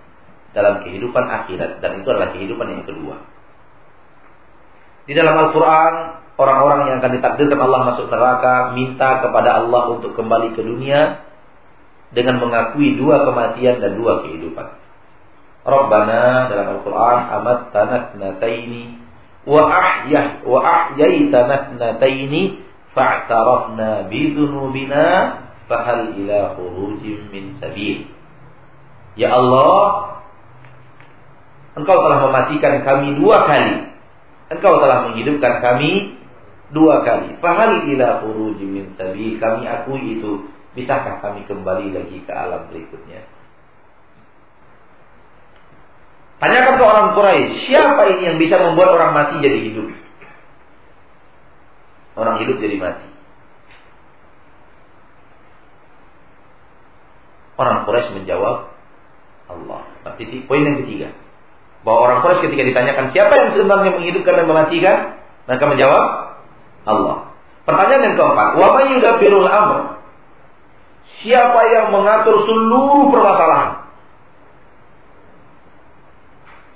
dalam 0.58 0.82
kehidupan 0.82 1.26
akhirat 1.30 1.82
dan 1.82 2.02
itu 2.02 2.08
adalah 2.10 2.34
kehidupan 2.34 2.68
yang 2.74 2.84
kedua. 2.86 3.22
Di 5.04 5.12
dalam 5.12 5.36
Al-Quran, 5.36 5.94
orang-orang 6.40 6.80
yang 6.88 6.98
akan 7.04 7.12
ditakdirkan 7.20 7.60
Allah 7.60 7.82
masuk 7.94 8.08
neraka 8.08 8.72
minta 8.72 9.20
kepada 9.20 9.60
Allah 9.60 9.84
untuk 9.92 10.16
kembali 10.16 10.56
ke 10.56 10.62
dunia 10.64 11.24
dengan 12.14 12.40
mengakui 12.40 12.96
dua 12.96 13.28
kematian 13.28 13.82
dan 13.84 14.00
dua 14.00 14.24
kehidupan. 14.24 14.80
Rabbana 15.64 16.52
dalam 16.52 16.68
Al-Quran 16.80 17.20
amat 17.40 17.60
tanat 17.72 18.04
nataini 18.20 19.00
wa 19.48 19.64
ahyah 19.68 20.44
wa 20.44 20.60
ahyaitana 20.60 21.76
nataini 21.80 22.64
fa'tarafna 22.92 24.12
bidunubina 24.12 25.06
fahal 25.68 26.16
ila 26.16 26.40
khurujim 26.60 27.32
min 27.32 27.60
sabil. 27.60 28.08
Ya 29.16 29.32
Allah, 29.32 30.14
Engkau 31.74 32.06
telah 32.06 32.30
mematikan 32.30 32.86
kami 32.86 33.18
dua 33.18 33.50
kali. 33.50 33.93
Engkau 34.54 34.78
telah 34.78 35.10
menghidupkan 35.10 35.66
kami 35.66 36.18
dua 36.70 37.02
kali. 37.02 37.38
Fahal 37.42 37.90
ila 37.90 38.22
furuji 38.22 38.66
min 38.66 38.94
sabi. 38.98 39.42
Kami 39.42 39.66
akui 39.66 40.22
itu. 40.22 40.54
Bisakah 40.74 41.22
kami 41.22 41.46
kembali 41.46 41.94
lagi 41.94 42.18
ke 42.26 42.34
alam 42.34 42.66
berikutnya? 42.70 43.22
Tanyakan 46.42 46.76
ke 46.76 46.84
orang 46.84 47.08
Quraisy, 47.16 47.72
siapa 47.72 48.02
ini 48.12 48.22
yang 48.28 48.38
bisa 48.42 48.60
membuat 48.60 48.92
orang 49.00 49.16
mati 49.16 49.40
jadi 49.40 49.64
hidup? 49.64 49.88
Orang 52.20 52.42
hidup 52.44 52.60
jadi 52.60 52.76
mati. 52.84 53.08
Orang 57.56 57.88
Quraisy 57.88 58.12
menjawab, 58.18 58.76
Allah. 59.48 59.88
Titik 60.20 60.44
poin 60.44 60.68
yang 60.68 60.84
ketiga. 60.84 61.16
Bahwa 61.84 62.00
orang 62.08 62.18
Quraisy 62.24 62.48
ketika 62.48 62.64
ditanyakan 62.64 63.06
siapa 63.12 63.34
yang 63.36 63.50
sebenarnya 63.60 63.92
menghidupkan 63.96 64.34
dan 64.40 64.48
mematikan, 64.48 64.98
mereka 65.48 65.66
menjawab 65.68 66.04
Allah. 66.88 67.18
Pertanyaan 67.64 68.04
yang 68.12 68.16
keempat, 68.20 68.50
wa 68.60 68.68
may 68.76 68.86
yudabbirul 68.96 69.48
amr? 69.48 69.80
Siapa 71.24 71.62
yang 71.72 71.86
mengatur 71.92 72.44
seluruh 72.44 73.08
permasalahan? 73.12 73.88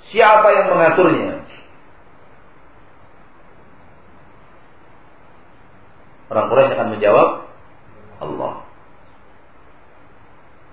Siapa 0.08 0.48
yang 0.56 0.66
mengaturnya? 0.72 1.44
Orang 6.28 6.46
Quraisy 6.52 6.72
akan 6.76 6.88
menjawab 6.96 7.28
Allah. 8.20 8.54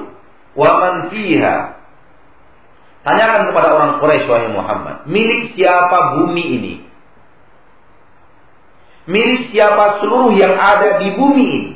wa 0.58 0.70
man 0.82 0.94
fiha. 1.14 1.78
Tanyakan 3.06 3.54
kepada 3.54 3.68
orang 3.78 3.90
Quraisy 4.02 4.26
wahai 4.26 4.50
Muhammad, 4.50 5.06
milik 5.06 5.54
siapa 5.54 6.18
bumi 6.18 6.44
ini? 6.58 6.74
Milik 9.06 9.54
siapa 9.54 10.02
seluruh 10.02 10.34
yang 10.34 10.58
ada 10.58 10.98
di 10.98 11.14
bumi 11.14 11.46
ini? 11.46 11.72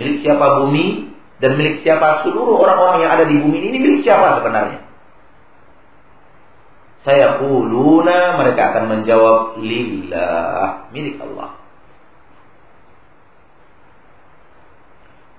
Milik 0.00 0.24
siapa 0.24 0.64
bumi 0.64 1.12
dan 1.44 1.60
milik 1.60 1.84
siapa 1.84 2.24
seluruh 2.24 2.56
orang-orang 2.64 3.04
yang 3.04 3.12
ada 3.12 3.24
di 3.28 3.36
bumi 3.44 3.60
ini 3.60 3.76
milik 3.76 4.00
siapa 4.08 4.40
sebenarnya? 4.40 4.87
Saya 7.08 7.40
kuluna 7.40 8.36
mereka 8.36 8.68
akan 8.68 8.84
menjawab 8.92 9.64
lillah 9.64 10.92
milik 10.92 11.16
Allah. 11.16 11.56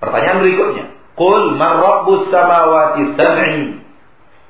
Pertanyaan 0.01 0.41
berikutnya, 0.41 0.85
Qul 1.13 1.61
man 1.61 1.77
rabbus 1.77 2.33
samawati 2.33 3.13
sab'i 3.13 3.85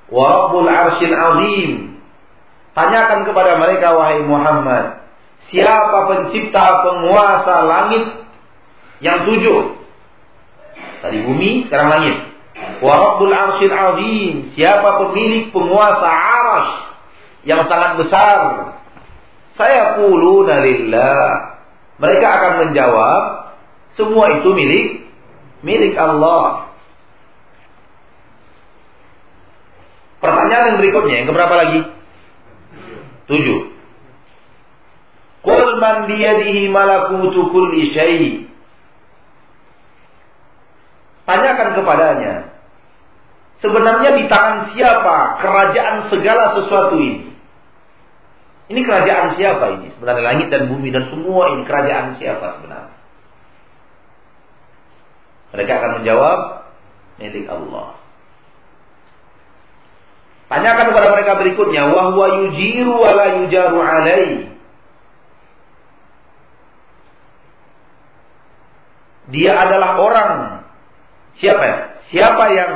wa 0.07 0.23
rabbul 0.31 0.69
arsyil 0.71 1.11
azim. 1.11 1.99
Tanyakan 2.71 3.27
kepada 3.27 3.59
mereka 3.59 3.99
wahai 3.99 4.23
Muhammad, 4.23 5.03
siapa 5.51 6.07
pencipta 6.07 6.87
penguasa 6.87 7.67
langit 7.67 8.05
yang 9.03 9.27
tujuh? 9.27 9.75
Tadi 11.03 11.19
bumi, 11.27 11.67
sekarang 11.67 11.89
langit. 11.99 12.15
Wa 12.79 12.93
Rabbul 12.95 13.31
Arsyil 13.31 13.75
Azim. 13.75 14.33
Siapa 14.55 14.99
pemilik 15.03 15.51
penguasa 15.51 16.07
yang 17.47 17.67
sangat 17.67 17.99
besar? 18.03 18.37
Saya 19.55 19.99
quluna 19.99 20.63
lillah. 20.63 21.27
Mereka 21.99 22.27
akan 22.27 22.53
menjawab, 22.63 23.21
semua 23.99 24.39
itu 24.39 24.49
milik 24.55 25.09
milik 25.63 25.95
Allah. 25.99 26.71
Pertanyaan 30.19 30.75
yang 30.75 30.77
berikutnya, 30.83 31.15
yang 31.23 31.27
keberapa 31.31 31.55
lagi? 31.55 31.79
Tujuh. 33.31 33.59
Qul 35.39 35.67
man 35.79 36.11
biyadihi 36.11 36.67
malakutu 36.67 37.47
kulli 37.51 37.95
syai' 37.95 38.51
Tanyakan 41.23 41.69
kepadanya. 41.77 42.33
Sebenarnya 43.61 44.17
di 44.17 44.23
tangan 44.31 44.73
siapa 44.73 45.39
kerajaan 45.45 46.09
segala 46.09 46.57
sesuatu 46.57 46.97
ini? 46.97 47.28
Ini 48.69 48.81
kerajaan 48.85 49.33
siapa 49.33 49.65
ini? 49.81 49.89
Sebenarnya 49.97 50.23
langit 50.23 50.47
dan 50.53 50.69
bumi 50.69 50.93
dan 50.93 51.09
semua 51.09 51.57
ini 51.57 51.65
kerajaan 51.65 52.21
siapa 52.21 52.61
sebenarnya? 52.61 52.97
Mereka 55.49 55.71
akan 55.73 55.91
menjawab 56.01 56.39
milik 57.17 57.45
Allah. 57.49 57.97
Tanyakan 60.49 60.85
kepada 60.93 61.07
mereka 61.13 61.31
berikutnya, 61.41 61.83
wahwa 61.89 62.25
yujiru 62.45 62.93
wa 62.93 63.11
la 63.13 63.27
yujaru 63.41 63.77
alai. 63.81 64.29
Dia 69.29 69.53
adalah 69.61 69.93
orang 70.01 70.59
Siapa? 71.39 71.67
Siapa 72.11 72.45
yang 72.51 72.73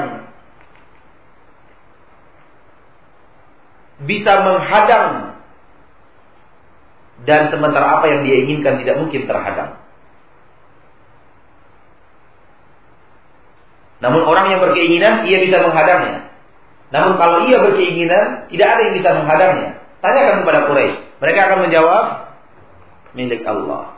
bisa 4.08 4.34
menghadang 4.40 5.33
dan 7.24 7.48
sementara 7.52 8.00
apa 8.00 8.06
yang 8.12 8.28
dia 8.28 8.36
inginkan 8.44 8.84
tidak 8.84 9.00
mungkin 9.00 9.24
terhadang. 9.24 9.80
Namun 14.04 14.28
orang 14.28 14.52
yang 14.52 14.60
berkeinginan 14.60 15.24
ia 15.24 15.40
bisa 15.40 15.64
menghadangnya. 15.64 16.28
Namun 16.92 17.16
kalau 17.16 17.48
ia 17.48 17.64
berkeinginan 17.64 18.52
tidak 18.52 18.68
ada 18.76 18.82
yang 18.84 19.00
bisa 19.00 19.10
menghadangnya. 19.16 19.80
Tanyakan 20.04 20.44
kepada 20.44 20.68
Quraisy. 20.68 21.00
Mereka 21.24 21.40
akan 21.48 21.60
menjawab 21.64 22.06
milik 23.16 23.48
Allah. 23.48 23.96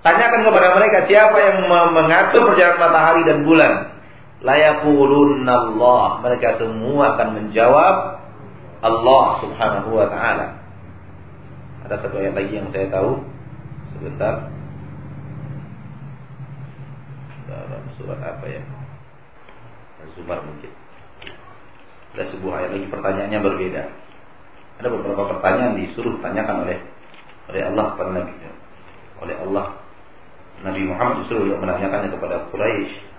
Tanyakan 0.01 0.41
kepada 0.49 0.73
mereka 0.73 1.05
siapa 1.05 1.37
yang 1.37 1.57
mengatur 1.69 2.49
perjalanan 2.49 2.81
matahari 2.81 3.21
dan 3.21 3.45
bulan. 3.45 3.73
Allah. 5.45 6.05
Mereka 6.25 6.57
semua 6.57 7.13
akan 7.13 7.27
menjawab 7.37 7.95
Allah 8.81 9.25
subhanahu 9.45 9.89
wa 9.93 10.09
ta'ala. 10.09 10.57
Ada 11.85 12.01
satu 12.01 12.17
ayat 12.17 12.33
lagi 12.33 12.53
yang 12.57 12.73
saya 12.73 12.89
tahu. 12.89 13.21
Sebentar. 13.93 14.49
Dalam 17.45 17.83
surat 18.01 18.19
apa 18.25 18.45
ya? 18.49 18.61
Zumar 20.17 20.41
mungkin. 20.41 20.73
Ada 22.17 22.33
sebuah 22.33 22.53
ayat 22.57 22.71
lagi 22.73 22.87
pertanyaannya 22.89 23.39
berbeda. 23.45 23.83
Ada 24.81 24.87
beberapa 24.89 25.29
pertanyaan 25.37 25.77
disuruh 25.77 26.17
tanyakan 26.25 26.65
oleh 26.65 26.81
oleh 27.53 27.61
Allah 27.69 27.85
kepada 27.93 28.09
Nabi 28.17 28.33
oleh 29.21 29.35
Allah 29.37 29.65
Nabi 30.62 30.82
Muhammad 30.86 31.26
untuk 31.26 31.58
menanyakannya 31.58 32.10
kepada 32.13 32.36
Quraisy 32.54 33.12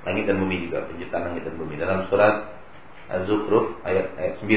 langit 0.00 0.24
dan 0.24 0.40
bumi 0.40 0.64
juga 0.68 0.88
penciptaan 0.88 1.32
langit 1.32 1.44
dan 1.44 1.54
bumi. 1.60 1.76
Dalam 1.76 2.08
surat 2.08 2.48
Az-Zukhruf 3.10 3.82
ayat 3.84 4.14
ayat 4.16 4.38
9 4.38 4.48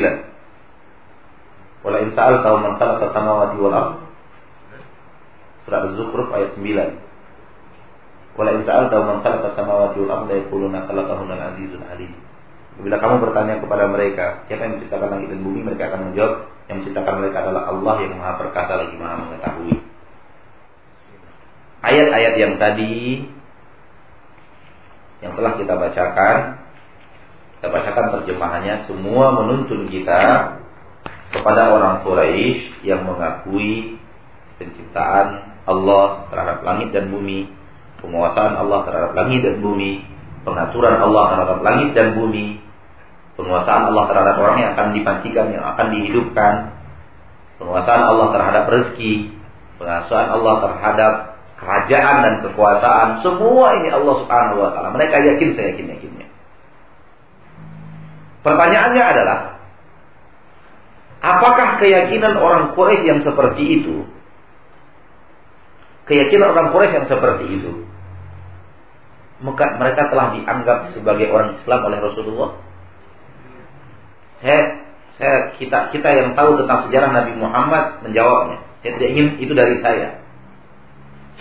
Wala 1.83 1.99
in 1.99 2.15
tahu 2.15 2.57
man 2.63 2.79
khalaqa 2.79 3.11
samawati 3.11 3.59
wal 3.59 3.75
ard. 3.75 4.07
Surat 5.67 5.81
Az-Zukhruf 5.91 6.31
ayat 6.31 6.55
9 6.55 6.63
Wala 8.33 8.51
in 8.55 8.63
sa'alta 8.63 8.97
man 9.03 9.19
khalaqa 9.19 9.53
samawati 9.59 9.99
wal 9.99 10.11
arda 10.23 10.33
yaquluna 10.37 10.87
khalaqahunna 10.87 11.33
al-azizul 11.35 11.83
alim. 11.85 12.15
Bila 12.73 12.97
kamu 12.97 13.21
bertanya 13.21 13.61
kepada 13.61 13.85
mereka, 13.85 14.49
siapa 14.49 14.65
yang 14.65 14.81
menciptakan 14.81 15.13
langit 15.13 15.29
dan 15.29 15.45
bumi, 15.45 15.61
mereka 15.61 15.93
akan 15.93 16.09
menjawab, 16.09 16.49
yang 16.65 16.81
menciptakan 16.81 17.13
mereka 17.21 17.37
adalah 17.45 17.69
Allah 17.69 17.95
yang 18.01 18.17
Maha 18.17 18.33
Perkasa 18.41 18.73
lagi 18.81 18.95
Maha 18.97 19.15
Mengetahui. 19.21 19.92
Ayat-ayat 21.83 22.33
yang 22.39 22.53
tadi 22.55 23.27
yang 25.19 25.35
telah 25.39 25.55
kita 25.55 25.73
bacakan, 25.75 26.35
kita 27.59 27.67
bacakan 27.71 28.05
terjemahannya, 28.19 28.87
semua 28.87 29.35
menuntun 29.35 29.87
kita 29.87 30.21
kepada 31.31 31.75
orang 31.75 32.03
Quraisy 32.03 32.83
yang 32.87 33.03
mengakui 33.07 33.99
penciptaan 34.59 35.59
Allah 35.63 36.27
terhadap 36.31 36.59
langit 36.63 36.91
dan 36.91 37.07
bumi 37.11 37.63
penguasaan 38.03 38.59
Allah 38.59 38.83
terhadap 38.83 39.15
langit 39.15 39.47
dan 39.47 39.63
bumi, 39.63 40.03
pengaturan 40.43 40.99
Allah 40.99 41.23
terhadap 41.31 41.59
langit 41.63 41.89
dan 41.95 42.19
bumi, 42.19 42.59
penguasaan 43.39 43.83
Allah 43.87 44.03
terhadap 44.11 44.35
orang 44.43 44.57
yang 44.59 44.69
akan 44.75 44.87
dipancikan, 44.91 45.55
yang 45.55 45.63
akan 45.63 45.87
dihidupkan, 45.95 46.53
penguasaan 47.63 48.03
Allah 48.03 48.27
terhadap 48.35 48.63
rezeki, 48.67 49.31
penguasaan 49.79 50.27
Allah 50.35 50.55
terhadap 50.67 51.13
kerajaan 51.61 52.15
dan 52.25 52.33
kekuasaan, 52.45 53.21
semua 53.21 53.77
ini 53.81 53.89
Allah 53.93 54.15
Subhanahu 54.25 54.57
wa 54.61 54.69
taala. 54.73 54.89
Mereka 54.93 55.15
yakin 55.21 55.49
saya 55.57 55.73
yakin 55.73 55.87
yakinnya. 55.93 56.27
Pertanyaannya 58.43 59.03
adalah 59.03 59.39
apakah 61.23 61.79
keyakinan 61.79 62.35
orang 62.35 62.75
Quraisy 62.75 63.07
yang 63.07 63.19
seperti 63.23 63.63
itu 63.79 64.03
keyakinan 66.11 66.51
orang 66.51 66.75
Quraisy 66.75 66.93
yang 66.99 67.07
seperti 67.07 67.45
itu 67.47 67.71
maka 69.43 69.75
mereka 69.75 70.07
telah 70.07 70.39
dianggap 70.39 70.95
sebagai 70.95 71.27
orang 71.27 71.59
Islam 71.59 71.79
oleh 71.83 71.99
Rasulullah. 71.99 72.49
Saya, 74.39 74.87
saya 75.19 75.35
kita 75.59 75.91
kita 75.91 76.09
yang 76.15 76.29
tahu 76.39 76.63
tentang 76.63 76.87
sejarah 76.87 77.11
Nabi 77.11 77.35
Muhammad 77.35 78.07
menjawabnya. 78.07 78.63
Saya 78.79 78.91
tidak 78.95 79.09
ingin 79.11 79.27
itu 79.43 79.51
dari 79.51 79.83
saya. 79.83 80.22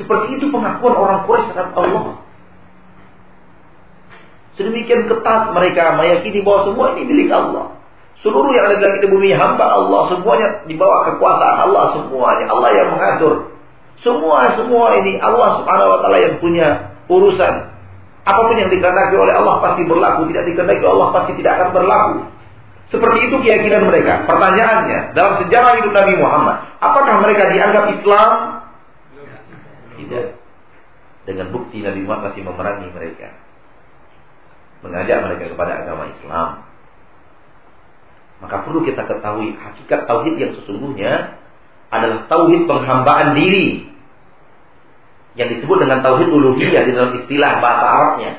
Seperti 0.00 0.40
itu 0.40 0.48
pengakuan 0.48 0.96
orang 0.96 1.28
Quraisy 1.28 1.52
terhadap 1.52 1.76
Allah. 1.76 2.22
Sedemikian 4.56 5.08
ketat 5.08 5.52
mereka 5.56 5.96
meyakini 5.96 6.44
bahwa 6.44 6.68
semua 6.68 6.86
ini 6.96 7.02
milik 7.08 7.28
Allah. 7.32 7.76
Seluruh 8.22 8.54
yang 8.54 8.70
ada 8.70 9.02
di 9.02 9.08
bumi 9.10 9.34
hamba 9.34 9.66
Allah, 9.66 10.14
semuanya 10.14 10.62
di 10.68 10.78
bawah 10.78 11.10
kekuasaan 11.10 11.58
Allah 11.66 11.84
semuanya. 11.98 12.46
Allah 12.46 12.70
yang 12.70 12.88
mengatur. 12.94 13.50
Semua 14.02 14.54
semua 14.54 14.94
ini 15.02 15.18
Allah 15.18 15.62
Subhanahu 15.62 15.90
wa 15.90 15.98
taala 16.04 16.18
yang 16.22 16.36
punya 16.38 16.94
urusan. 17.10 17.54
Apa 18.22 18.40
pun 18.46 18.54
yang 18.54 18.70
dikehendaki 18.70 19.18
oleh 19.18 19.34
Allah 19.34 19.58
pasti 19.58 19.82
berlaku, 19.82 20.30
tidak 20.30 20.46
dikehendaki 20.46 20.84
Allah 20.86 21.08
pasti 21.10 21.32
tidak 21.42 21.52
akan 21.58 21.68
berlaku. 21.74 22.18
Seperti 22.94 23.18
itu 23.26 23.36
keyakinan 23.42 23.88
mereka. 23.88 24.28
Pertanyaannya, 24.28 25.16
dalam 25.16 25.42
sejarah 25.42 25.80
hidup 25.80 25.96
Nabi 25.96 26.14
Muhammad, 26.20 26.56
apakah 26.78 27.24
mereka 27.24 27.50
dianggap 27.50 27.88
Islam? 27.88 28.61
Tidak. 30.02 30.26
Dengan 31.22 31.54
bukti 31.54 31.78
Nabi 31.78 32.02
Muhammad 32.02 32.34
masih 32.34 32.42
memerangi 32.42 32.88
mereka. 32.90 33.28
Mengajak 34.82 35.18
mereka 35.22 35.44
kepada 35.54 35.72
agama 35.86 36.10
Islam. 36.10 36.66
Maka 38.42 38.66
perlu 38.66 38.82
kita 38.82 39.06
ketahui 39.06 39.54
hakikat 39.54 40.10
tauhid 40.10 40.34
yang 40.34 40.52
sesungguhnya 40.58 41.38
adalah 41.94 42.26
tauhid 42.26 42.66
penghambaan 42.66 43.38
diri 43.38 43.86
yang 45.38 45.48
disebut 45.54 45.78
dengan 45.78 46.02
tauhid 46.02 46.26
uluhiyah 46.26 46.82
di 46.82 46.92
dalam 46.92 47.14
istilah 47.22 47.62
bahasa 47.62 47.86
Arabnya. 47.86 48.32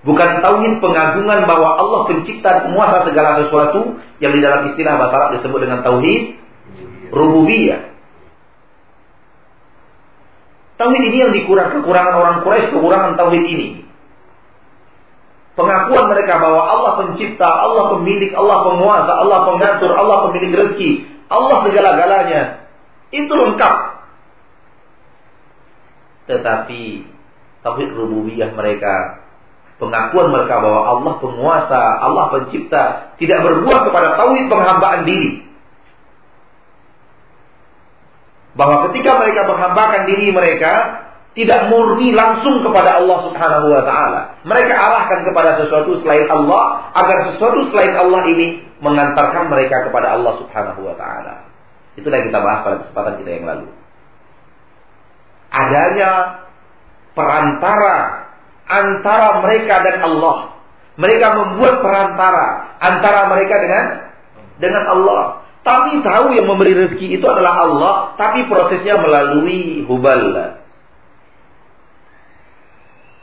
Bukan 0.00 0.40
tauhid 0.40 0.80
pengagungan 0.80 1.44
bahwa 1.44 1.76
Allah 1.76 2.00
pencipta 2.08 2.66
penguasa 2.66 3.04
segala 3.06 3.44
sesuatu 3.44 4.00
yang 4.18 4.32
di 4.32 4.40
dalam 4.40 4.72
istilah 4.72 4.96
bahasa 4.96 5.14
Arab 5.14 5.30
disebut 5.38 5.60
dengan 5.62 5.80
tauhid 5.86 6.40
rububiyah. 7.12 7.89
Tauhid 10.80 11.02
ini 11.12 11.16
yang 11.20 11.32
dikurang 11.36 11.76
kekurangan 11.76 12.14
orang 12.16 12.36
Quraisy, 12.40 12.72
kekurangan 12.72 13.20
tauhid 13.20 13.44
ini. 13.44 13.68
Pengakuan 15.52 16.08
mereka 16.08 16.40
bahwa 16.40 16.62
Allah 16.64 16.92
pencipta, 17.04 17.44
Allah 17.44 17.92
pemilik, 17.92 18.32
Allah 18.32 18.58
penguasa, 18.64 19.12
Allah 19.12 19.38
pengatur, 19.44 19.92
Allah 19.92 20.16
pemilik 20.24 20.56
rezeki, 20.56 20.90
Allah 21.28 21.56
segala-galanya. 21.68 22.42
Itu 23.12 23.28
lengkap 23.28 23.90
tetapi 26.30 27.10
tauhid 27.66 27.90
rububiyah 27.90 28.54
mereka 28.54 29.26
pengakuan 29.82 30.30
mereka 30.30 30.62
bahwa 30.62 30.82
Allah 30.86 31.14
penguasa, 31.18 31.82
Allah 32.04 32.24
pencipta 32.30 33.16
tidak 33.18 33.42
berbuah 33.42 33.90
kepada 33.90 34.08
tauhid 34.14 34.46
penghambaan 34.46 35.02
diri. 35.08 35.49
Bahwa 38.58 38.90
ketika 38.90 39.20
mereka 39.20 39.46
menghambakan 39.46 40.10
diri 40.10 40.34
mereka 40.34 40.72
tidak 41.38 41.70
murni 41.70 42.10
langsung 42.10 42.66
kepada 42.66 42.98
Allah 42.98 43.18
Subhanahu 43.30 43.66
wa 43.70 43.82
taala. 43.86 44.20
Mereka 44.42 44.74
arahkan 44.74 45.22
kepada 45.22 45.62
sesuatu 45.62 45.94
selain 46.02 46.26
Allah 46.26 46.90
agar 46.90 47.30
sesuatu 47.30 47.70
selain 47.70 47.94
Allah 47.94 48.26
ini 48.26 48.66
mengantarkan 48.82 49.46
mereka 49.46 49.86
kepada 49.86 50.18
Allah 50.18 50.34
Subhanahu 50.42 50.82
wa 50.82 50.94
taala. 50.98 51.46
Itulah 51.94 52.18
yang 52.18 52.28
kita 52.34 52.40
bahas 52.42 52.60
pada 52.66 52.76
kesempatan 52.82 53.14
kita 53.22 53.30
yang 53.30 53.46
lalu 53.46 53.70
adanya 55.50 56.10
perantara 57.12 57.98
antara 58.70 59.42
mereka 59.42 59.74
dan 59.82 59.98
Allah. 60.06 60.36
Mereka 61.00 61.26
membuat 61.32 61.80
perantara 61.82 62.76
antara 62.78 63.20
mereka 63.30 63.54
dengan 63.58 63.84
dengan 64.62 64.84
Allah. 64.86 65.39
Tapi 65.60 66.00
tahu 66.00 66.32
yang 66.32 66.48
memberi 66.48 66.72
rezeki 66.72 67.20
itu 67.20 67.26
adalah 67.28 67.68
Allah, 67.68 67.94
tapi 68.16 68.48
prosesnya 68.48 68.96
melalui 68.96 69.84
hubal. 69.84 70.56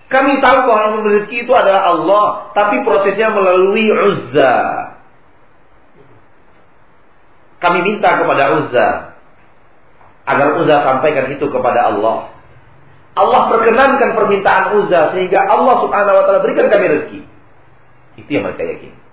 Kami 0.08 0.32
tahu 0.40 0.58
bahwa 0.64 0.80
yang 0.86 0.94
memberi 1.02 1.14
rezeki 1.22 1.38
itu 1.50 1.54
adalah 1.58 1.82
Allah, 1.98 2.26
tapi 2.54 2.86
prosesnya 2.86 3.34
melalui 3.34 3.90
Uzza. 3.90 4.56
Kami 7.58 7.80
minta 7.82 8.22
kepada 8.22 8.44
Uzza 8.62 8.88
agar 10.30 10.48
Uzza 10.62 10.76
sampaikan 10.86 11.34
itu 11.34 11.46
kepada 11.50 11.90
Allah. 11.90 12.38
Allah 13.18 13.42
perkenankan 13.50 14.14
permintaan 14.14 14.78
Uzza 14.78 15.18
sehingga 15.18 15.42
Allah 15.42 15.76
Subhanahu 15.82 16.16
wa 16.22 16.24
taala 16.30 16.46
berikan 16.46 16.70
kami 16.70 16.86
rezeki. 16.86 17.20
Itu 18.22 18.30
yang 18.30 18.46
mereka 18.46 18.62
yakin. 18.62 19.07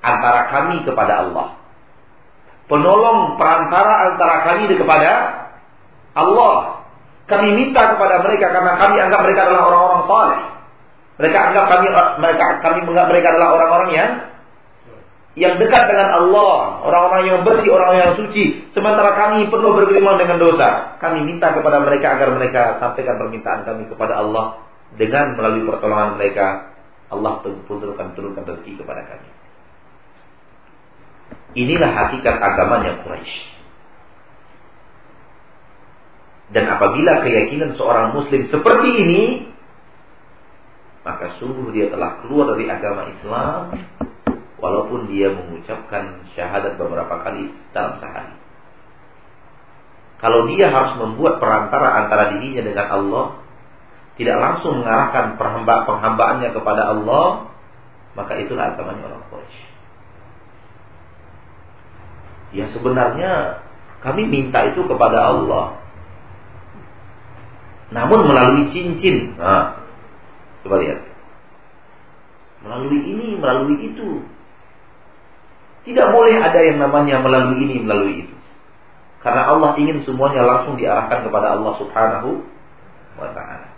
antara 0.00 0.46
kami 0.54 0.86
kepada 0.86 1.26
Allah 1.26 1.60
penolong 2.70 3.34
perantara 3.34 4.14
antara 4.14 4.46
kami 4.46 4.70
kepada 4.70 5.10
Allah. 6.14 6.86
Kami 7.26 7.54
minta 7.54 7.94
kepada 7.94 8.22
mereka 8.22 8.50
karena 8.54 8.74
kami 8.78 8.96
anggap 8.98 9.20
mereka 9.26 9.40
adalah 9.46 9.62
orang-orang 9.70 10.02
saleh. 10.06 10.40
Mereka 11.20 11.36
anggap 11.36 11.64
kami 11.68 11.86
mereka 11.92 12.44
kami 12.64 12.78
menganggap 12.88 13.08
mereka 13.12 13.26
adalah 13.36 13.48
orang-orang 13.60 13.90
yang 13.92 14.10
yang 15.38 15.62
dekat 15.62 15.86
dengan 15.86 16.10
Allah, 16.10 16.82
orang-orang 16.82 17.22
yang 17.28 17.38
bersih, 17.46 17.70
orang 17.70 17.92
yang 17.94 18.12
suci. 18.18 18.66
Sementara 18.74 19.14
kami 19.14 19.46
perlu 19.46 19.78
bergelimang 19.78 20.18
dengan 20.18 20.42
dosa. 20.42 20.98
Kami 20.98 21.22
minta 21.22 21.54
kepada 21.54 21.78
mereka 21.84 22.18
agar 22.18 22.34
mereka 22.34 22.82
sampaikan 22.82 23.14
permintaan 23.14 23.62
kami 23.62 23.86
kepada 23.86 24.18
Allah 24.18 24.66
dengan 24.98 25.38
melalui 25.38 25.68
pertolongan 25.68 26.18
mereka. 26.18 26.74
Allah 27.10 27.42
pun 27.42 27.62
turunkan 27.66 28.14
turunkan 28.14 28.42
rezeki 28.42 28.82
kepada 28.82 29.02
kami. 29.06 29.28
Inilah 31.58 31.90
hakikat 31.90 32.36
agamanya 32.38 33.02
Quraisy. 33.02 33.34
Dan 36.50 36.66
apabila 36.66 37.22
keyakinan 37.22 37.78
seorang 37.78 38.14
muslim 38.14 38.50
seperti 38.50 38.90
ini, 38.90 39.49
maka 41.00 41.40
sungguh 41.40 41.72
dia 41.72 41.88
telah 41.88 42.20
keluar 42.20 42.52
dari 42.52 42.68
agama 42.68 43.08
Islam 43.08 43.72
walaupun 44.60 45.08
dia 45.08 45.32
mengucapkan 45.32 46.28
syahadat 46.36 46.76
beberapa 46.76 47.24
kali 47.24 47.48
dalam 47.72 47.96
sehari. 47.96 48.36
Kalau 50.20 50.44
dia 50.52 50.68
harus 50.68 51.00
membuat 51.00 51.40
perantara 51.40 52.04
antara 52.04 52.36
dirinya 52.36 52.60
dengan 52.60 52.86
Allah, 52.92 53.26
tidak 54.20 54.36
langsung 54.36 54.84
mengarahkan 54.84 55.40
penghamba 55.40 55.88
penghambaannya 55.88 56.52
kepada 56.52 56.92
Allah, 56.92 57.48
maka 58.12 58.36
itulah 58.36 58.76
agamanya 58.76 59.08
orang 59.08 59.24
Quraisy. 59.32 59.60
Ya 62.60 62.68
sebenarnya 62.76 63.64
kami 64.04 64.28
minta 64.28 64.60
itu 64.68 64.84
kepada 64.84 65.32
Allah. 65.32 65.80
Namun 67.96 68.28
melalui 68.28 68.68
cincin. 68.76 69.40
Nah, 69.40 69.79
coba 70.64 70.76
lihat. 70.82 71.00
Melalui 72.60 73.00
ini, 73.00 73.28
melalui 73.40 73.76
itu. 73.88 74.24
Tidak 75.88 76.12
boleh 76.12 76.36
ada 76.36 76.60
yang 76.60 76.76
namanya 76.76 77.24
melalui 77.24 77.56
ini, 77.64 77.80
melalui 77.80 78.28
itu. 78.28 78.36
Karena 79.20 79.52
Allah 79.52 79.76
ingin 79.76 80.00
semuanya 80.04 80.44
langsung 80.44 80.80
diarahkan 80.80 81.28
kepada 81.28 81.56
Allah 81.56 81.72
Subhanahu 81.76 82.40
wa 83.20 83.28
taala. 83.36 83.68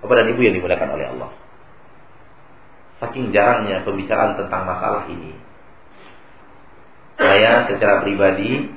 Bapak 0.00 0.14
dan 0.24 0.26
Ibu 0.32 0.40
yang 0.40 0.54
dimuliakan 0.56 0.90
oleh 0.94 1.06
Allah. 1.16 1.30
Saking 3.02 3.30
jarangnya 3.30 3.84
pembicaraan 3.84 4.40
tentang 4.40 4.62
masalah 4.64 5.04
ini. 5.10 5.36
Saya 7.18 7.66
secara 7.66 8.06
pribadi 8.06 8.70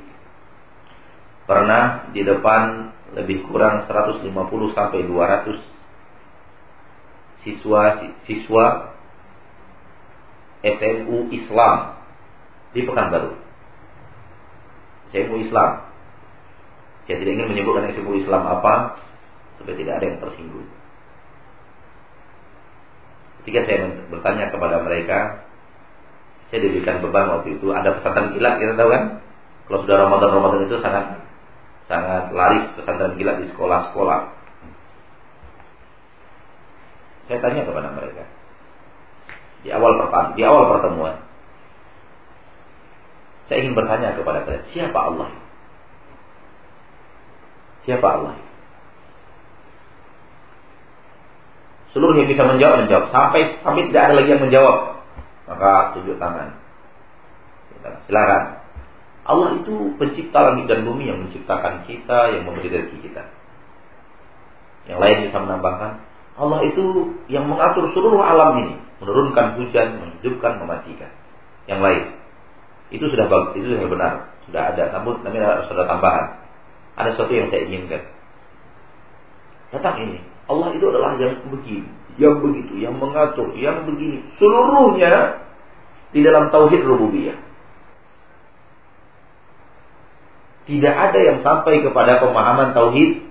pernah 1.46 2.10
di 2.10 2.22
depan 2.26 2.90
lebih 3.14 3.46
kurang 3.48 3.86
150 3.86 4.28
sampai 4.74 5.00
200 5.06 5.81
siswa 7.42 8.02
siswa 8.30 8.66
SMU 10.62 11.34
Islam 11.34 11.78
di 12.72 12.82
Pekanbaru. 12.86 13.34
SMU 15.12 15.38
Islam. 15.42 15.90
Saya 17.10 17.18
tidak 17.18 17.34
ingin 17.34 17.50
menyebutkan 17.52 17.90
SMU 17.92 18.14
Islam 18.22 18.46
apa 18.46 19.02
supaya 19.58 19.76
tidak 19.76 19.94
ada 20.00 20.06
yang 20.06 20.20
tersinggung. 20.22 20.70
Ketika 23.42 23.60
saya 23.66 23.78
bertanya 24.14 24.54
kepada 24.54 24.86
mereka, 24.86 25.50
saya 26.54 26.60
diberikan 26.62 27.02
beban 27.02 27.26
waktu 27.42 27.58
itu. 27.58 27.74
Ada 27.74 27.98
pesantren 27.98 28.38
kilat, 28.38 28.62
kita 28.62 28.78
tahu 28.78 28.90
kan? 28.94 29.04
Kalau 29.66 29.80
sudah 29.88 29.98
Ramadan 29.98 30.30
Ramadan 30.30 30.62
itu 30.70 30.78
sangat 30.78 31.06
sangat 31.90 32.30
laris 32.32 32.70
pesantren 32.78 33.18
kilat 33.18 33.42
di 33.42 33.50
sekolah-sekolah. 33.50 34.41
Saya 37.30 37.38
tanya 37.44 37.68
kepada 37.68 37.94
mereka 37.94 38.24
di 39.62 39.70
awal 39.70 39.94
pertama, 40.02 40.34
di 40.34 40.42
awal 40.42 40.64
pertemuan. 40.74 41.16
Saya 43.46 43.62
ingin 43.62 43.78
bertanya 43.78 44.18
kepada 44.18 44.42
kalian, 44.48 44.66
siapa 44.74 45.00
Allah? 45.00 45.30
Siapa 47.86 48.08
Allah? 48.08 48.36
Seluruh 51.92 52.16
yang 52.16 52.30
bisa 52.32 52.48
menjawab 52.48 52.88
menjawab 52.88 53.12
sampai 53.12 53.60
sampai 53.62 53.92
tidak 53.92 54.02
ada 54.08 54.14
lagi 54.16 54.30
yang 54.32 54.44
menjawab. 54.48 54.78
Maka 55.52 55.72
tunjuk 56.00 56.16
tangan. 56.16 56.56
Silakan. 58.08 58.44
Allah 59.22 59.50
itu 59.60 59.94
pencipta 60.00 60.40
langit 60.42 60.66
dan 60.72 60.88
bumi 60.88 61.12
yang 61.12 61.20
menciptakan 61.28 61.86
kita, 61.86 62.34
yang 62.34 62.48
memberi 62.48 62.72
rezeki 62.72 63.12
kita. 63.12 63.24
Yang 64.90 64.98
lain 64.98 65.18
bisa 65.30 65.38
menambahkan, 65.44 65.92
Allah 66.40 66.60
itu 66.64 67.16
yang 67.28 67.48
mengatur 67.48 67.92
seluruh 67.92 68.24
alam 68.24 68.56
ini, 68.64 68.76
menurunkan 69.04 69.60
hujan, 69.60 70.00
menghidupkan, 70.00 70.64
mematikan. 70.64 71.12
Yang 71.68 71.80
lain. 71.84 72.04
Itu 72.92 73.08
sudah 73.08 73.28
bagus, 73.28 73.60
itu 73.60 73.68
sudah 73.72 73.88
benar, 73.88 74.14
sudah 74.48 74.62
ada. 74.72 74.84
Namun 74.96 75.24
nanti 75.24 75.40
sudah 75.68 75.86
tambahan. 75.88 76.26
Ada 76.96 77.16
sesuatu 77.16 77.34
yang 77.36 77.48
saya 77.52 77.68
inginkan. 77.68 78.04
Datang 79.72 79.96
ini, 80.04 80.20
Allah 80.52 80.76
itu 80.76 80.86
adalah 80.92 81.16
yang 81.16 81.40
begini, 81.48 81.88
yang 82.20 82.44
begitu, 82.44 82.74
yang 82.84 82.96
mengatur, 83.00 83.56
yang 83.56 83.88
begini. 83.88 84.20
Seluruhnya 84.36 85.40
di 86.12 86.20
dalam 86.20 86.52
tauhid 86.52 86.84
rububiyah. 86.84 87.40
Tidak 90.68 90.96
ada 90.96 91.20
yang 91.20 91.40
sampai 91.42 91.84
kepada 91.84 92.20
pemahaman 92.20 92.76
tauhid 92.76 93.24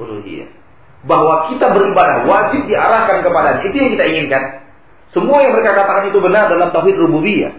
uluhiyah. 0.00 0.63
Bahwa 1.04 1.52
kita 1.52 1.68
beribadah 1.72 2.24
wajib 2.24 2.64
diarahkan 2.64 3.20
kepada 3.20 3.60
itu 3.60 3.76
yang 3.76 3.92
kita 3.92 4.04
inginkan. 4.08 4.42
Semua 5.12 5.44
yang 5.44 5.52
mereka 5.54 5.76
katakan 5.76 6.10
itu 6.10 6.18
benar 6.18 6.48
dalam 6.48 6.72
tauhid 6.74 6.96
rububiyah. 6.96 7.54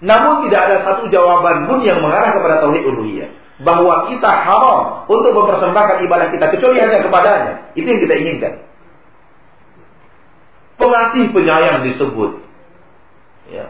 Namun 0.00 0.48
tidak 0.48 0.60
ada 0.68 0.76
satu 0.84 1.08
jawaban 1.12 1.68
pun 1.68 1.84
yang 1.84 2.00
mengarah 2.00 2.32
kepada 2.32 2.64
tauhid 2.64 2.84
uluhiyah 2.88 3.30
bahwa 3.60 4.08
kita 4.08 4.30
haram 4.30 5.04
untuk 5.04 5.36
mempersembahkan 5.36 6.00
ibadah 6.08 6.28
kita 6.32 6.46
kecuali 6.56 6.80
hanya 6.80 7.04
kepadanya. 7.04 7.52
Itu 7.76 7.84
yang 7.84 8.00
kita 8.00 8.14
inginkan. 8.16 8.52
Pengasih 10.80 11.24
penyayang 11.36 11.84
disebut. 11.92 12.40
Ya. 13.52 13.68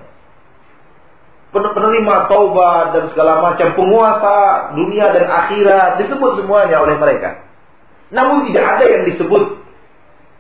Penerima 1.51 2.31
taubat 2.31 2.95
dan 2.95 3.05
segala 3.11 3.43
macam 3.43 3.75
penguasa 3.75 4.71
dunia 4.79 5.11
dan 5.11 5.27
akhirat 5.27 5.99
disebut 5.99 6.39
semuanya 6.39 6.79
oleh 6.79 6.95
mereka. 6.95 7.50
Namun 8.11 8.51
tidak 8.51 8.65
ada 8.79 8.85
yang 8.87 9.03
disebut 9.07 9.61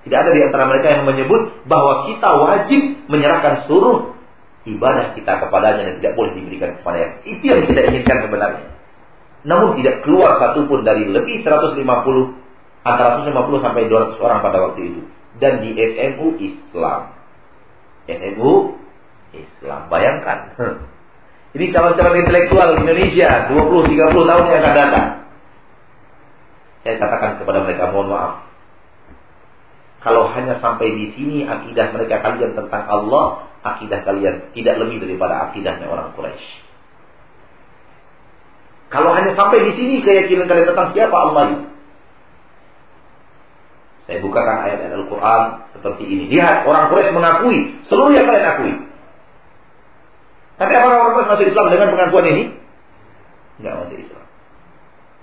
tidak 0.00 0.18
ada 0.26 0.30
di 0.32 0.40
antara 0.40 0.64
mereka 0.64 0.88
yang 0.96 1.04
menyebut 1.04 1.68
bahwa 1.68 2.08
kita 2.08 2.28
wajib 2.40 2.80
menyerahkan 3.12 3.68
seluruh 3.68 4.16
ibadah 4.64 5.12
kita 5.12 5.44
kepadanya 5.44 5.82
dan 5.92 5.94
tidak 6.00 6.12
boleh 6.16 6.32
diberikan 6.40 6.80
kepada 6.80 6.96
yang. 6.96 7.12
Itu 7.28 7.44
yang 7.44 7.60
kita 7.68 7.80
inginkan 7.92 8.16
sebenarnya. 8.24 8.66
Namun 9.44 9.76
tidak 9.80 10.04
keluar 10.04 10.40
satupun 10.40 10.84
dari 10.84 11.04
lebih 11.08 11.44
150 11.44 11.76
antara 12.84 13.24
150 13.24 13.64
sampai 13.64 13.82
200 13.88 14.24
orang 14.24 14.38
pada 14.40 14.58
waktu 14.68 14.80
itu. 14.88 15.00
Dan 15.36 15.64
di 15.64 15.76
SMU 15.76 16.26
Islam. 16.40 17.00
SMU 18.08 18.52
Islam. 19.36 19.80
Bayangkan. 19.92 20.38
Ini 21.50 21.66
calon-calon 21.74 22.20
intelektual 22.24 22.68
Indonesia 22.78 23.50
20-30 23.52 24.28
tahun 24.28 24.44
yang 24.48 24.60
akan 24.64 24.74
datang. 24.76 25.08
Saya 26.80 26.96
katakan 26.96 27.40
kepada 27.40 27.60
mereka 27.64 27.92
mohon 27.92 28.08
maaf. 28.08 28.50
Kalau 30.00 30.32
hanya 30.32 30.56
sampai 30.64 30.96
di 30.96 31.12
sini 31.12 31.44
akidah 31.44 31.92
mereka 31.92 32.24
kalian 32.24 32.56
tentang 32.56 32.88
Allah, 32.88 33.52
akidah 33.60 34.00
kalian 34.00 34.48
tidak 34.56 34.80
lebih 34.80 35.04
daripada 35.04 35.52
akidahnya 35.52 35.84
orang 35.84 36.16
Quraisy. 36.16 36.48
Kalau 38.88 39.12
hanya 39.12 39.36
sampai 39.36 39.70
di 39.70 39.72
sini 39.76 39.94
keyakinan 40.00 40.48
kalian 40.48 40.72
tentang 40.72 40.96
siapa 40.96 41.14
Allah 41.14 41.42
itu. 41.52 41.66
Saya 44.08 44.18
bukakan 44.24 44.56
ayat-ayat 44.66 44.94
Al-Quran 45.04 45.42
seperti 45.76 46.02
ini. 46.08 46.24
Lihat, 46.32 46.64
orang 46.64 46.88
Quraisy 46.88 47.12
mengakui 47.12 47.58
seluruh 47.92 48.16
yang 48.16 48.24
kalian 48.24 48.46
akui. 48.56 48.72
Tapi 50.56 50.72
apa 50.80 50.86
orang 50.88 51.12
Quraisy 51.12 51.28
masuk 51.28 51.46
Islam 51.52 51.66
dengan 51.68 51.88
pengakuan 51.92 52.26
ini? 52.32 52.44
Enggak 53.60 53.74
masuk 53.84 53.98
Islam. 54.00 54.24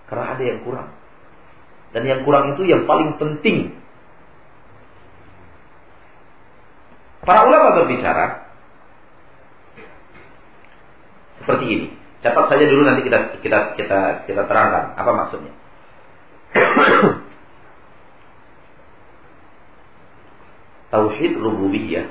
Karena 0.06 0.26
ada 0.38 0.44
yang 0.46 0.62
kurang. 0.62 0.90
Dan 1.96 2.04
yang 2.04 2.24
kurang 2.28 2.56
itu 2.56 2.68
yang 2.68 2.84
paling 2.84 3.16
penting. 3.16 3.76
Para 7.24 7.48
ulama 7.48 7.84
berbicara 7.84 8.48
seperti 11.44 11.66
ini. 11.68 11.88
Catat 12.24 12.50
saja 12.52 12.66
dulu 12.68 12.84
nanti 12.84 13.04
kita 13.08 13.40
kita 13.40 13.76
kita 13.80 14.28
kita 14.28 14.42
terangkan 14.48 14.96
apa 15.00 15.12
maksudnya. 15.16 15.54
Tauhid 20.92 21.36
rububiyah 21.36 22.08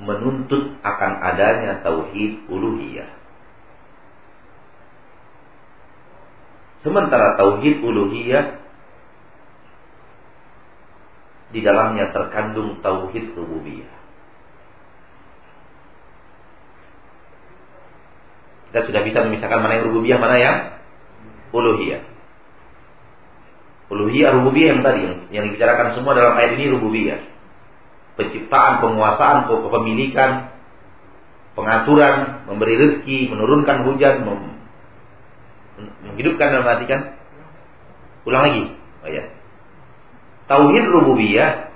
menuntut 0.00 0.80
akan 0.80 1.12
adanya 1.22 1.84
tauhid 1.84 2.48
uluhiyah. 2.48 3.19
Sementara 6.80 7.36
tauhid 7.36 7.84
uluhiyah 7.84 8.56
di 11.52 11.60
dalamnya 11.60 12.08
terkandung 12.14 12.80
tauhid 12.80 13.36
rububiyah. 13.36 13.92
Kita 18.70 18.86
sudah 18.86 19.02
bisa 19.02 19.26
memisahkan 19.26 19.60
mana 19.60 19.82
yang 19.82 19.84
rububiyah, 19.90 20.18
mana 20.22 20.36
yang 20.38 20.56
uluhiyah. 21.50 22.06
Uluhiyah 23.90 24.30
rububiyah 24.40 24.68
yang 24.78 24.82
tadi 24.86 25.00
yang, 25.02 25.16
yang 25.34 25.44
dibicarakan 25.50 25.98
semua 25.98 26.14
dalam 26.14 26.38
ayat 26.38 26.54
ini 26.54 26.70
rububiyah. 26.70 27.20
Penciptaan, 28.14 28.78
penguasaan, 28.78 29.50
kepemilikan, 29.50 30.54
pengaturan, 31.58 32.46
memberi 32.46 32.74
rezeki, 32.78 33.28
menurunkan 33.34 33.90
hujan, 33.90 34.22
mem 34.22 34.59
menghidupkan 36.20 36.52
dan 36.52 36.60
mematikan. 36.60 37.00
Ulang 38.28 38.42
lagi. 38.44 38.64
Oh, 39.00 39.08
ya. 39.08 39.24
Tauhid 40.44 40.84
rububiyah 40.92 41.72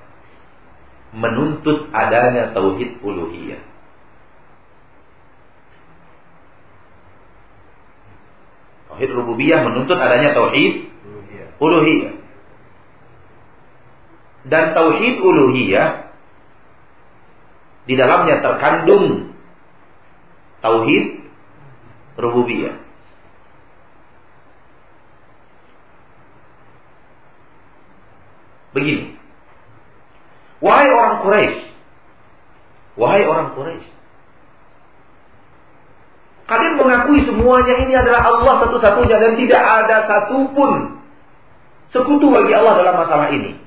menuntut 1.17 1.89
adanya 1.89 2.53
tauhid 2.53 3.01
uluhiyah. 3.01 3.61
Tauhid 8.93 9.09
rububiyah 9.17 9.65
menuntut 9.65 9.97
adanya 9.97 10.37
tauhid 10.37 10.93
uluhiyah. 11.57 12.13
Dan 14.45 14.77
tauhid 14.77 15.15
uluhiyah 15.25 16.13
di 17.89 17.97
dalamnya 17.97 18.45
terkandung 18.45 19.33
tauhid 20.61 21.25
rububiyah. 22.21 22.84
Begini. 28.75 29.15
Wahai 30.59 30.91
orang 30.91 31.23
Quraisy. 31.23 31.57
Wahai 32.99 33.23
orang 33.23 33.55
Quraisy. 33.55 33.87
Kalian 36.45 36.77
mengakui 36.77 37.25
semuanya 37.25 37.75
ini 37.81 37.93
adalah 37.97 38.21
Allah 38.29 38.53
satu-satunya 38.67 39.17
dan 39.17 39.33
tidak 39.41 39.63
ada 39.65 39.97
satupun 40.05 41.01
sekutu 41.89 42.29
bagi 42.29 42.53
Allah 42.53 42.85
dalam 42.85 42.95
masalah 43.01 43.33
ini. 43.33 43.57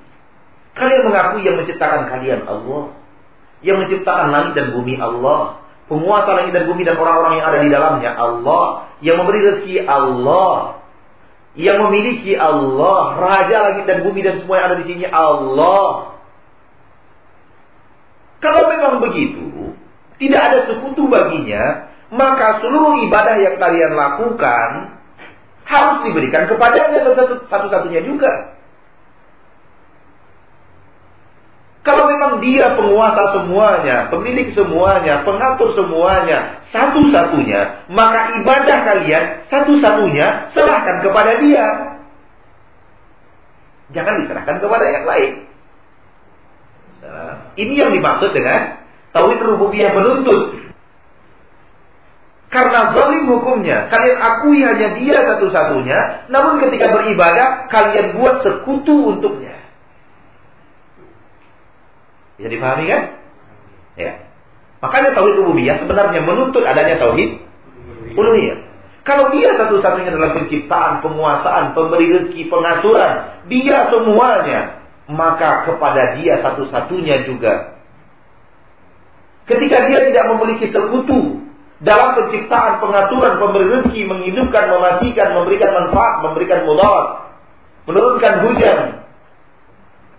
Kalian 0.79 1.11
mengakui 1.11 1.43
yang 1.43 1.59
menciptakan 1.59 2.07
kalian 2.07 2.47
Allah. 2.47 2.95
Yang 3.67 3.77
menciptakan 3.83 4.31
langit 4.31 4.53
dan 4.55 4.71
bumi 4.79 4.95
Allah. 4.95 5.59
Penguasa 5.91 6.31
langit 6.39 6.55
dan 6.55 6.71
bumi 6.71 6.87
dan 6.87 6.95
orang-orang 6.95 7.43
yang 7.43 7.47
ada 7.51 7.59
di 7.59 7.71
dalamnya 7.73 8.11
Allah. 8.15 8.65
Yang 9.03 9.17
memberi 9.19 9.41
rezeki 9.43 9.77
Allah. 9.91 10.78
Yang 11.59 11.79
memiliki 11.91 12.39
Allah. 12.39 13.19
Raja 13.19 13.57
langit 13.67 13.85
dan 13.91 14.07
bumi 14.07 14.23
dan 14.23 14.39
semua 14.39 14.63
yang 14.63 14.67
ada 14.71 14.79
di 14.79 14.87
sini 14.87 15.05
Allah. 15.11 16.15
Kalau 18.39 18.71
memang 18.71 19.03
begitu, 19.03 19.75
tidak 20.23 20.41
ada 20.41 20.59
sekutu 20.71 21.11
baginya, 21.11 21.91
maka 22.15 22.63
seluruh 22.63 23.03
ibadah 23.11 23.35
yang 23.43 23.59
kalian 23.59 23.99
lakukan 23.99 24.71
harus 25.67 25.99
diberikan 26.07 26.47
kepadanya 26.47 27.03
satu-satunya 27.51 28.07
juga. 28.07 28.58
Kalau 31.89 32.05
memang 32.05 32.45
dia 32.45 32.77
penguasa 32.77 33.33
semuanya, 33.33 34.13
pemilik 34.13 34.53
semuanya, 34.53 35.25
pengatur 35.25 35.73
semuanya, 35.73 36.61
satu-satunya, 36.69 37.89
maka 37.89 38.37
ibadah 38.37 38.79
kalian 38.93 39.49
satu-satunya 39.49 40.53
serahkan 40.53 41.01
kepada 41.01 41.41
dia. 41.41 41.65
Jangan 43.97 44.21
diserahkan 44.21 44.61
kepada 44.61 44.85
yang 44.85 45.05
lain. 45.09 45.33
Ini 47.57 47.73
yang 47.73 47.91
dimaksud 47.97 48.37
dengan 48.37 48.85
tauhid 49.17 49.41
rububiyah 49.41 49.97
menuntut. 49.97 50.61
Karena 52.53 52.93
zalim 52.93 53.33
hukumnya, 53.33 53.89
kalian 53.89 54.19
akui 54.21 54.61
hanya 54.61 54.93
dia 54.93 55.25
satu-satunya, 55.25 56.29
namun 56.29 56.61
ketika 56.61 56.93
beribadah, 56.93 57.65
kalian 57.73 58.21
buat 58.21 58.45
sekutu 58.45 59.17
untuknya. 59.17 59.48
Bisa 62.39 62.49
dipahami 62.49 62.85
kan? 62.87 63.03
Ya. 63.99 64.13
Makanya 64.79 65.11
tauhid 65.19 65.43
rububiyah 65.43 65.83
sebenarnya 65.83 66.23
menuntut 66.23 66.63
adanya 66.63 67.03
tauhid 67.03 67.43
uluhiyah. 68.15 68.59
Kalau 69.03 69.33
dia 69.33 69.57
satu-satunya 69.57 70.13
dalam 70.13 70.37
penciptaan, 70.37 71.01
penguasaan, 71.01 71.73
pemberi 71.73 72.13
rezeki, 72.13 72.53
pengaturan, 72.53 73.41
dia 73.49 73.89
semuanya, 73.89 74.85
maka 75.09 75.65
kepada 75.65 76.21
dia 76.21 76.45
satu-satunya 76.45 77.25
juga. 77.25 77.81
Ketika 79.49 79.89
dia 79.89 80.13
tidak 80.13 80.25
memiliki 80.37 80.69
sekutu 80.69 81.41
dalam 81.81 82.21
penciptaan, 82.21 82.85
pengaturan, 82.85 83.41
pemberi 83.41 83.67
rezeki, 83.81 84.03
menghidupkan, 84.05 84.77
mematikan, 84.77 85.29
memberikan 85.41 85.71
manfaat, 85.73 86.15
memberikan 86.29 86.69
mudarat, 86.69 87.33
menurunkan 87.89 88.35
hujan, 88.45 88.79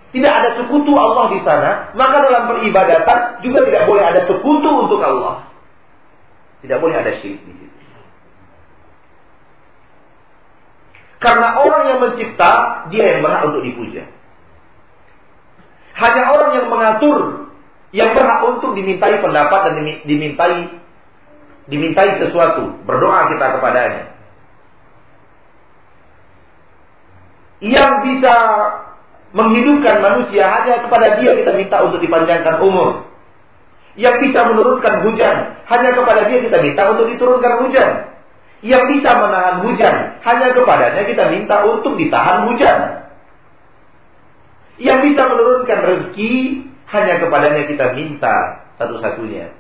tidak 0.10 0.34
ada 0.34 0.50
sekutu 0.58 0.90
Allah 0.98 1.30
di 1.38 1.40
sana, 1.46 1.94
maka 1.94 2.26
dalam 2.26 2.44
peribadatan 2.50 3.46
juga 3.46 3.62
tidak 3.70 3.86
boleh 3.86 4.04
ada 4.04 4.22
sekutu 4.26 4.70
untuk 4.90 4.98
Allah. 5.06 5.46
Tidak 6.66 6.78
boleh 6.82 6.96
ada 6.98 7.14
syirik 7.22 7.46
di 7.46 7.54
situ. 7.54 7.78
Karena 11.22 11.62
orang 11.62 11.84
yang 11.94 12.00
mencipta, 12.02 12.52
dia 12.90 13.04
yang 13.16 13.22
berhak 13.22 13.54
untuk 13.54 13.62
dipuja. 13.62 14.10
Hanya 15.94 16.24
orang 16.32 16.52
yang 16.58 16.68
mengatur, 16.72 17.20
yang 17.94 18.16
berhak 18.18 18.40
untuk 18.50 18.74
dimintai 18.74 19.22
pendapat 19.22 19.60
dan 19.68 19.74
dimintai 20.10 20.80
dimintai 21.70 22.18
sesuatu, 22.18 22.82
berdoa 22.82 23.30
kita 23.30 23.46
kepadanya. 23.62 24.04
Yang 27.62 27.94
bisa 28.10 28.36
menghidupkan 29.30 30.02
manusia 30.02 30.50
hanya 30.50 30.82
kepada 30.86 31.22
dia 31.22 31.38
kita 31.38 31.52
minta 31.54 31.78
untuk 31.86 32.02
dipanjangkan 32.02 32.56
umur. 32.66 33.10
Yang 34.00 34.30
bisa 34.30 34.48
menurunkan 34.48 35.06
hujan, 35.06 35.36
hanya 35.68 35.90
kepada 35.92 36.22
dia 36.30 36.40
kita 36.40 36.58
minta 36.64 36.82
untuk 36.88 37.12
diturunkan 37.12 37.54
hujan. 37.66 37.90
Yang 38.60 38.84
bisa 38.96 39.10
menahan 39.16 39.56
hujan, 39.64 39.96
hanya 40.24 40.48
kepadanya 40.52 41.04
kita 41.08 41.24
minta 41.32 41.64
untuk 41.64 41.96
ditahan 41.96 42.48
hujan. 42.52 42.78
Yang 44.80 45.00
bisa 45.12 45.22
menurunkan 45.28 45.80
rezeki, 45.84 46.34
hanya 46.92 47.14
kepadanya 47.20 47.64
kita 47.68 47.86
minta 47.96 48.36
satu-satunya. 48.80 49.52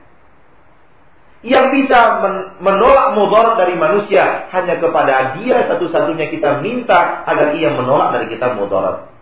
Yang 1.39 1.65
bisa 1.79 1.99
menolak 2.59 3.15
mudarat 3.15 3.55
dari 3.55 3.75
manusia, 3.79 4.51
hanya 4.51 4.75
kepada 4.79 5.39
dia 5.39 5.67
satu-satunya 5.71 6.27
kita 6.35 6.59
minta 6.59 7.23
agar 7.23 7.55
ia 7.55 7.71
menolak 7.75 8.19
dari 8.19 8.35
kita 8.35 8.59
mudarat. 8.59 9.18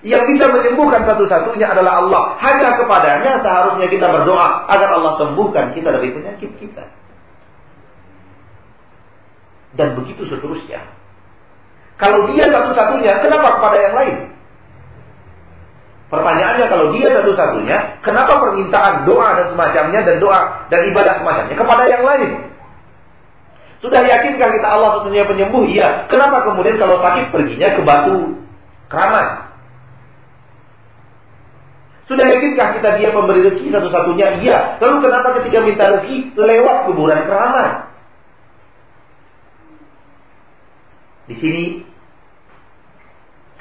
Yang 0.00 0.32
bisa 0.32 0.48
menyembuhkan 0.48 1.04
satu-satunya 1.04 1.76
adalah 1.76 2.00
Allah. 2.00 2.22
Hanya 2.40 2.72
kepadanya 2.80 3.44
seharusnya 3.44 3.86
kita 3.92 4.08
berdoa 4.08 4.64
agar 4.72 4.96
Allah 4.96 5.12
sembuhkan 5.20 5.76
kita 5.76 5.92
dari 5.92 6.08
penyakit 6.08 6.50
kita. 6.56 6.84
Dan 9.76 10.00
begitu 10.00 10.24
seterusnya. 10.24 10.80
Kalau 12.00 12.32
dia 12.32 12.48
satu-satunya, 12.48 13.12
kenapa 13.20 13.60
kepada 13.60 13.76
yang 13.76 13.94
lain? 13.94 14.16
Pertanyaannya 16.08 16.66
kalau 16.66 16.90
dia 16.96 17.08
satu-satunya, 17.20 18.02
kenapa 18.02 18.40
permintaan 18.40 19.04
doa 19.04 19.36
dan 19.36 19.46
semacamnya 19.52 20.00
dan 20.02 20.16
doa 20.16 20.64
dan 20.72 20.80
ibadah 20.90 21.22
semacamnya 21.22 21.54
kepada 21.54 21.82
yang 21.86 22.02
lain? 22.02 22.30
Sudah 23.84 24.00
yakinkah 24.00 24.48
kita 24.48 24.68
Allah 24.68 25.00
satunya 25.00 25.28
penyembuh? 25.28 25.64
Iya. 25.68 26.08
Kenapa 26.08 26.48
kemudian 26.48 26.80
kalau 26.80 27.00
sakit 27.04 27.32
perginya 27.32 27.68
ke 27.76 27.80
batu 27.84 28.16
keramat? 28.88 29.49
Sudah 32.10 32.26
yakinkah 32.26 32.74
kita 32.74 32.98
dia 32.98 33.14
pemberi 33.14 33.46
rezeki 33.46 33.70
satu-satunya? 33.70 34.42
Iya. 34.42 34.82
Lalu 34.82 34.94
kenapa 35.06 35.28
ketika 35.38 35.62
minta 35.62 35.84
rezeki 35.94 36.34
lewat 36.34 36.90
kuburan 36.90 37.22
keramat? 37.22 37.86
Di 41.30 41.38
sini 41.38 41.86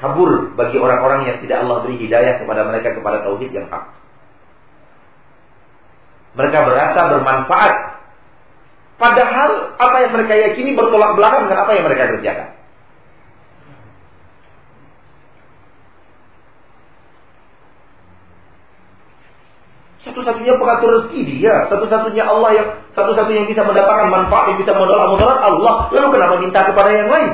kabur 0.01 0.57
bagi 0.57 0.81
orang-orang 0.81 1.29
yang 1.29 1.37
tidak 1.45 1.61
Allah 1.61 1.85
beri 1.85 2.01
hidayah 2.01 2.41
kepada 2.41 2.65
mereka 2.65 2.97
kepada 2.97 3.21
tauhid 3.21 3.53
yang 3.53 3.69
hak. 3.69 3.85
Mereka 6.33 6.57
berasa 6.65 6.99
bermanfaat. 7.05 7.75
Padahal 8.97 9.77
apa 9.77 9.97
yang 10.01 10.11
mereka 10.17 10.33
yakini 10.33 10.73
bertolak 10.73 11.13
belakang 11.13 11.45
dengan 11.45 11.69
apa 11.69 11.71
yang 11.77 11.85
mereka 11.85 12.17
kerjakan. 12.17 12.58
Satu-satunya 20.19 20.59
pengatur 20.59 20.89
rezeki 20.99 21.21
dia, 21.31 21.63
satu-satunya 21.71 22.27
Allah 22.27 22.51
yang 22.51 22.67
satu-satunya 22.91 23.47
yang 23.47 23.49
bisa 23.55 23.63
mendapatkan 23.63 24.11
manfaat 24.11 24.51
yang 24.51 24.59
bisa 24.59 24.75
menolak 24.75 25.15
mudarat 25.15 25.39
Allah. 25.39 25.87
Lalu 25.95 26.07
kenapa 26.11 26.35
minta 26.43 26.59
kepada 26.67 26.91
yang 26.91 27.07
lain? 27.07 27.31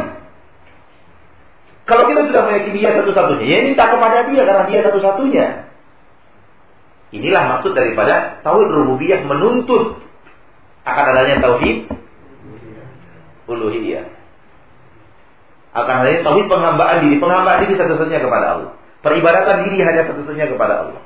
Kalau 1.90 2.06
kita 2.06 2.30
sudah 2.30 2.42
meyakini 2.46 2.78
dia 2.86 2.94
satu-satunya, 2.94 3.46
ya 3.50 3.60
minta 3.66 3.90
kepada 3.90 4.30
dia 4.30 4.42
karena 4.46 4.64
dia 4.70 4.80
satu-satunya. 4.86 5.46
Inilah 7.10 7.44
maksud 7.58 7.74
daripada 7.74 8.46
tauhid 8.46 8.70
rububiyah 8.70 9.26
menuntut 9.26 9.98
akan 10.86 11.06
adanya 11.10 11.42
tauhid 11.42 11.90
uluhiyah. 13.50 14.06
Akan 15.74 16.06
adanya 16.06 16.22
tauhid 16.22 16.46
penghambaan 16.46 17.02
diri, 17.02 17.18
penghambaan 17.18 17.66
diri 17.66 17.74
satu-satunya 17.82 18.22
kepada 18.22 18.46
Allah. 18.46 18.72
Peribadatan 19.02 19.66
diri 19.66 19.82
hanya 19.82 20.06
satu-satunya 20.06 20.54
kepada 20.54 20.86
Allah. 20.86 21.02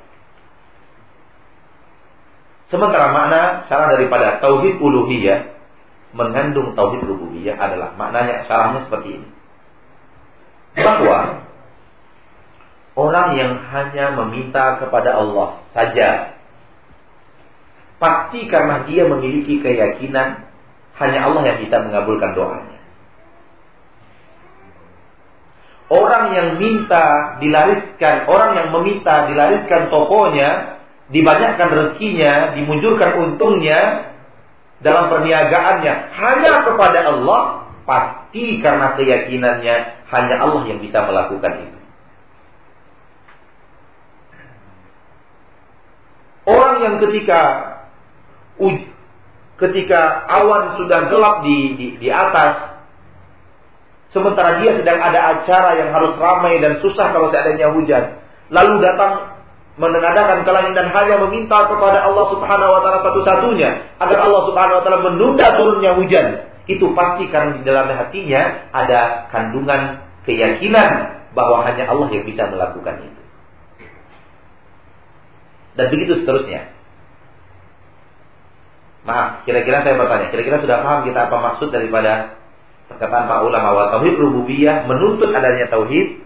Sementara 2.70 3.10
makna 3.10 3.66
cara 3.66 3.98
daripada 3.98 4.38
tauhid 4.38 4.78
uluhiyah 4.78 5.58
mengandung 6.14 6.74
tauhid 6.74 7.02
rububiyah 7.06 7.58
adalah 7.58 7.94
maknanya 7.98 8.46
caranya 8.46 8.86
seperti 8.86 9.22
ini. 9.22 9.30
Bahwa 10.78 11.50
orang 12.94 13.30
yang 13.38 13.52
hanya 13.74 14.06
meminta 14.22 14.78
kepada 14.82 15.18
Allah 15.18 15.66
saja 15.74 16.38
pasti 18.00 18.48
karena 18.48 18.88
dia 18.88 19.06
memiliki 19.06 19.60
keyakinan 19.60 20.50
hanya 20.98 21.20
Allah 21.26 21.42
yang 21.46 21.58
bisa 21.62 21.78
mengabulkan 21.84 22.32
doanya. 22.38 22.80
Orang 25.90 26.38
yang 26.38 26.62
minta 26.62 27.38
dilariskan, 27.42 28.30
orang 28.30 28.52
yang 28.62 28.70
meminta 28.70 29.26
dilariskan 29.26 29.90
tokonya, 29.90 30.79
dibanyakkan 31.10 31.70
rezekinya, 31.70 32.54
dimunculkan 32.58 33.12
untungnya 33.18 34.14
dalam 34.80 35.12
perniagaannya 35.12 35.94
hanya 36.16 36.54
kepada 36.66 37.00
Allah, 37.10 37.42
pasti 37.84 38.62
karena 38.62 38.96
keyakinannya 38.96 39.76
hanya 40.10 40.36
Allah 40.40 40.64
yang 40.70 40.80
bisa 40.80 41.04
melakukan 41.04 41.54
itu. 41.66 41.80
Orang 46.50 46.82
yang 46.82 46.96
ketika 46.98 47.42
ketika 49.60 50.02
awan 50.28 50.82
sudah 50.82 51.12
gelap 51.12 51.36
di, 51.46 51.58
di, 51.78 51.88
di 52.02 52.10
atas, 52.10 52.80
Sementara 54.10 54.58
dia 54.58 54.74
sedang 54.74 54.98
ada 54.98 55.38
acara 55.38 55.78
yang 55.78 55.94
harus 55.94 56.18
ramai 56.18 56.58
dan 56.58 56.82
susah 56.82 57.14
kalau 57.14 57.30
seandainya 57.30 57.70
hujan. 57.78 58.18
Lalu 58.50 58.82
datang 58.82 59.39
menenadakan 59.80 60.44
ke 60.44 60.52
langit 60.52 60.76
dan 60.76 60.92
hanya 60.92 61.16
meminta 61.24 61.72
kepada 61.72 62.04
Allah 62.04 62.26
Subhanahu 62.36 62.72
wa 62.76 62.82
taala 62.84 63.00
satu-satunya 63.00 63.96
agar 64.04 64.20
Allah 64.28 64.42
Subhanahu 64.52 64.78
wa 64.78 64.84
taala 64.84 65.00
menunda 65.08 65.56
turunnya 65.56 65.96
hujan. 65.96 66.28
Itu 66.68 66.94
pasti 66.94 67.32
karena 67.32 67.58
di 67.58 67.64
dalam 67.66 67.88
hatinya 67.90 68.70
ada 68.76 69.32
kandungan 69.34 70.06
keyakinan 70.28 70.90
bahwa 71.34 71.66
hanya 71.66 71.88
Allah 71.88 72.12
yang 72.12 72.28
bisa 72.28 72.46
melakukan 72.52 73.08
itu. 73.08 73.22
Dan 75.80 75.86
begitu 75.96 76.22
seterusnya. 76.22 76.76
Maaf, 79.08 79.48
kira-kira 79.48 79.82
saya 79.82 79.96
bertanya, 79.96 80.28
kira-kira 80.28 80.60
sudah 80.60 80.84
paham 80.84 81.08
kita 81.08 81.32
apa 81.32 81.38
maksud 81.40 81.72
daripada 81.72 82.36
perkataan 82.92 83.26
para 83.32 83.42
ulama 83.48 83.68
bahwa 83.74 83.88
tauhid 83.96 84.16
rububiyah 84.20 84.84
menuntut 84.86 85.32
adanya 85.32 85.72
tauhid 85.72 86.20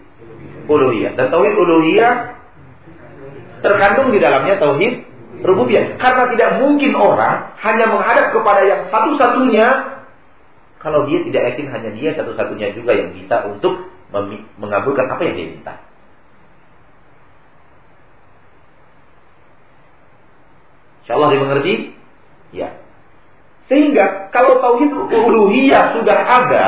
uluhiyah 0.66 1.14
dan 1.14 1.30
tauhid 1.30 1.54
uluhiyah 1.54 2.34
terkandung 3.64 4.12
di 4.12 4.20
dalamnya 4.20 4.60
tauhid 4.60 5.08
rububiyah 5.40 5.96
karena 5.96 6.24
tidak 6.36 6.50
mungkin 6.60 6.92
orang 6.92 7.56
hanya 7.64 7.88
menghadap 7.88 8.36
kepada 8.36 8.60
yang 8.68 8.80
satu-satunya 8.92 9.68
kalau 10.84 11.08
dia 11.08 11.24
tidak 11.24 11.56
yakin 11.56 11.72
hanya 11.72 11.90
dia 11.96 12.12
satu-satunya 12.12 12.76
juga 12.76 12.92
yang 12.92 13.16
bisa 13.16 13.40
untuk 13.48 13.88
mengabulkan 14.60 15.08
apa 15.08 15.22
yang 15.24 15.34
dia 15.34 15.48
minta. 15.48 15.74
Insya 21.04 21.20
Allah 21.20 21.36
dimengerti? 21.36 21.92
Ya. 22.56 22.80
Sehingga 23.68 24.32
kalau 24.32 24.60
tauhid 24.60 24.92
uluhiyah 24.92 26.00
sudah 26.00 26.16
ada, 26.16 26.66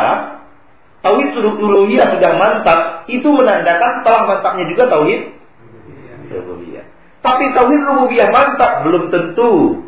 tauhid 1.01 1.37
uluhiyah 1.41 2.17
sudah 2.17 2.31
mantap, 2.37 2.81
itu 3.09 3.25
menandakan 3.25 4.05
telah 4.05 4.23
mantapnya 4.29 4.65
juga 4.69 4.93
tauhid 4.93 5.37
rububiyah. 6.33 6.76
Tapi 7.27 7.45
tauhid 7.59 7.83
rububiyah 7.83 8.31
mantap 8.31 8.87
belum 8.87 9.11
tentu. 9.11 9.83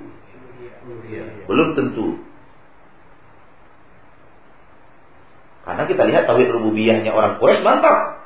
Belum 1.46 1.68
tentu. 1.78 2.18
Karena 5.62 5.82
kita 5.86 6.02
lihat 6.10 6.26
tauhid 6.26 6.50
rububiyahnya 6.50 7.14
orang 7.14 7.38
Quraisy 7.38 7.62
mantap. 7.62 8.18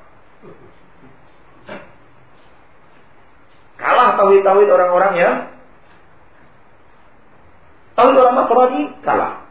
Kalah 3.76 4.14
tauhid-tauhid 4.16 4.68
orang-orang 4.70 5.12
yang 5.18 5.34
Tauhid 7.92 8.16
orang 8.16 8.34
Nasrani 8.40 8.82
kalah. 9.04 9.44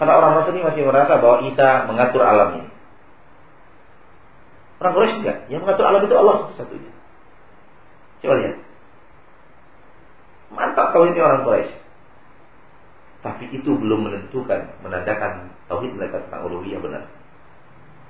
Karena 0.00 0.16
orang 0.16 0.32
Nasrani 0.40 0.64
masih 0.64 0.82
merasa 0.88 1.20
bahwa 1.20 1.44
Isa 1.44 1.84
mengatur 1.84 2.24
alam 2.24 2.64
ini. 2.64 2.70
Orang 4.80 4.92
Quraisy 4.96 5.20
enggak. 5.20 5.38
Yang 5.52 5.60
mengatur 5.66 5.84
alam 5.84 6.00
itu 6.08 6.16
Allah 6.16 6.36
satu-satunya. 6.48 6.95
Coba 8.26 8.42
lihat. 8.42 8.58
Mantap 10.50 10.90
tauhidnya 10.90 11.22
orang 11.22 11.46
Quraisy. 11.46 11.70
Tapi 13.22 13.54
itu 13.54 13.70
belum 13.70 14.10
menentukan, 14.10 14.82
menandakan 14.82 15.54
tauhid 15.70 15.94
mereka 15.94 16.26
tentang 16.26 16.42
uluhiyah 16.50 16.82
benar. 16.82 17.06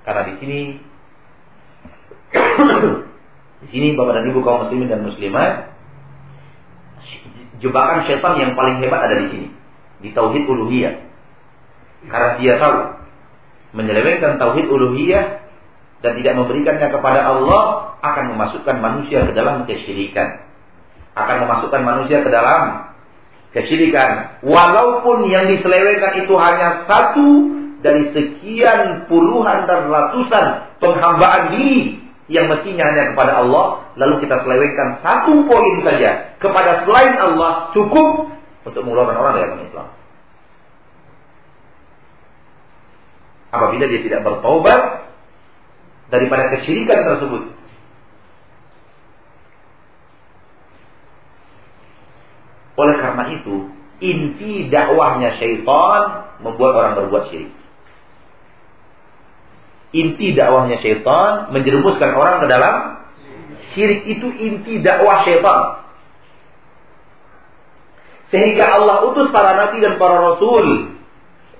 Karena 0.09 0.25
di 0.25 0.35
sini 0.41 0.59
di 3.61 3.67
sini 3.69 3.93
Bapak 3.93 4.17
dan 4.17 4.29
Ibu 4.33 4.41
kaum 4.41 4.65
muslimin 4.65 4.89
dan 4.89 5.05
muslimat 5.05 5.77
jebakan 7.61 8.09
setan 8.09 8.41
yang 8.41 8.57
paling 8.57 8.81
hebat 8.81 9.05
ada 9.05 9.21
di 9.21 9.29
sini, 9.29 9.49
di 10.01 10.17
tauhid 10.17 10.49
uluhiyah. 10.49 10.97
Karena 12.09 12.41
dia 12.41 12.57
tahu 12.57 12.77
menyelewengkan 13.77 14.41
tauhid 14.41 14.65
uluhiyah 14.65 15.45
dan 16.07 16.23
tidak 16.23 16.39
memberikannya 16.39 16.87
kepada 16.95 17.21
Allah 17.27 17.63
akan 17.99 18.39
memasukkan 18.39 18.79
manusia 18.79 19.27
ke 19.27 19.35
dalam 19.35 19.67
kesyirikan. 19.67 20.47
Akan 21.19 21.43
memasukkan 21.43 21.83
manusia 21.83 22.23
ke 22.23 22.31
dalam 22.31 22.95
kesyirikan. 23.51 24.39
Walaupun 24.47 25.27
yang 25.27 25.51
diselewengkan 25.51 26.23
itu 26.23 26.35
hanya 26.39 26.87
satu 26.87 27.29
dari 27.83 28.15
sekian 28.15 29.11
puluhan 29.11 29.67
dan 29.67 29.91
ratusan 29.91 30.79
penghambaan 30.79 31.59
di 31.59 31.99
yang 32.31 32.47
mestinya 32.47 32.87
hanya 32.87 33.11
kepada 33.11 33.43
Allah, 33.43 33.91
lalu 33.99 34.23
kita 34.23 34.47
selewengkan 34.47 35.03
satu 35.03 35.43
poin 35.51 35.75
saja 35.83 36.39
kepada 36.39 36.87
selain 36.87 37.19
Allah 37.19 37.75
cukup 37.75 38.31
untuk 38.63 38.83
mengeluarkan 38.87 39.19
orang 39.19 39.35
dari 39.35 39.67
Islam. 39.67 39.91
Apabila 43.51 43.85
dia 43.91 44.01
tidak 44.07 44.21
bertobat 44.23 45.07
daripada 46.13 46.53
kesyirikan 46.55 47.03
tersebut. 47.03 47.43
Oleh 52.77 52.97
karena 53.01 53.25
itu, 53.41 53.73
inti 54.05 54.69
dakwahnya 54.69 55.41
syaitan 55.41 56.29
membuat 56.45 56.73
orang 56.77 56.93
berbuat 57.01 57.33
syirik 57.33 57.57
inti 59.97 60.37
dakwahnya 60.37 60.83
syaitan 60.85 61.53
menjerumuskan 61.57 62.11
orang 62.13 62.45
ke 62.45 62.47
dalam 62.51 62.77
syirik 63.73 64.05
itu 64.05 64.29
inti 64.37 64.85
dakwah 64.85 65.25
syaitan. 65.25 65.87
Sehingga 68.35 68.67
Allah 68.75 69.07
utus 69.07 69.31
para 69.31 69.55
nabi 69.55 69.79
dan 69.79 69.97
para 70.03 70.19
rasul 70.19 70.99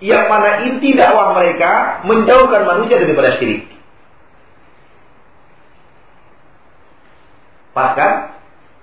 yang 0.03 0.27
mana 0.29 0.67
inti 0.69 0.93
dakwah 0.93 1.33
mereka 1.33 2.05
menjauhkan 2.05 2.69
manusia 2.69 3.01
daripada 3.01 3.39
syirik. 3.39 3.71
Bahkan 7.77 8.11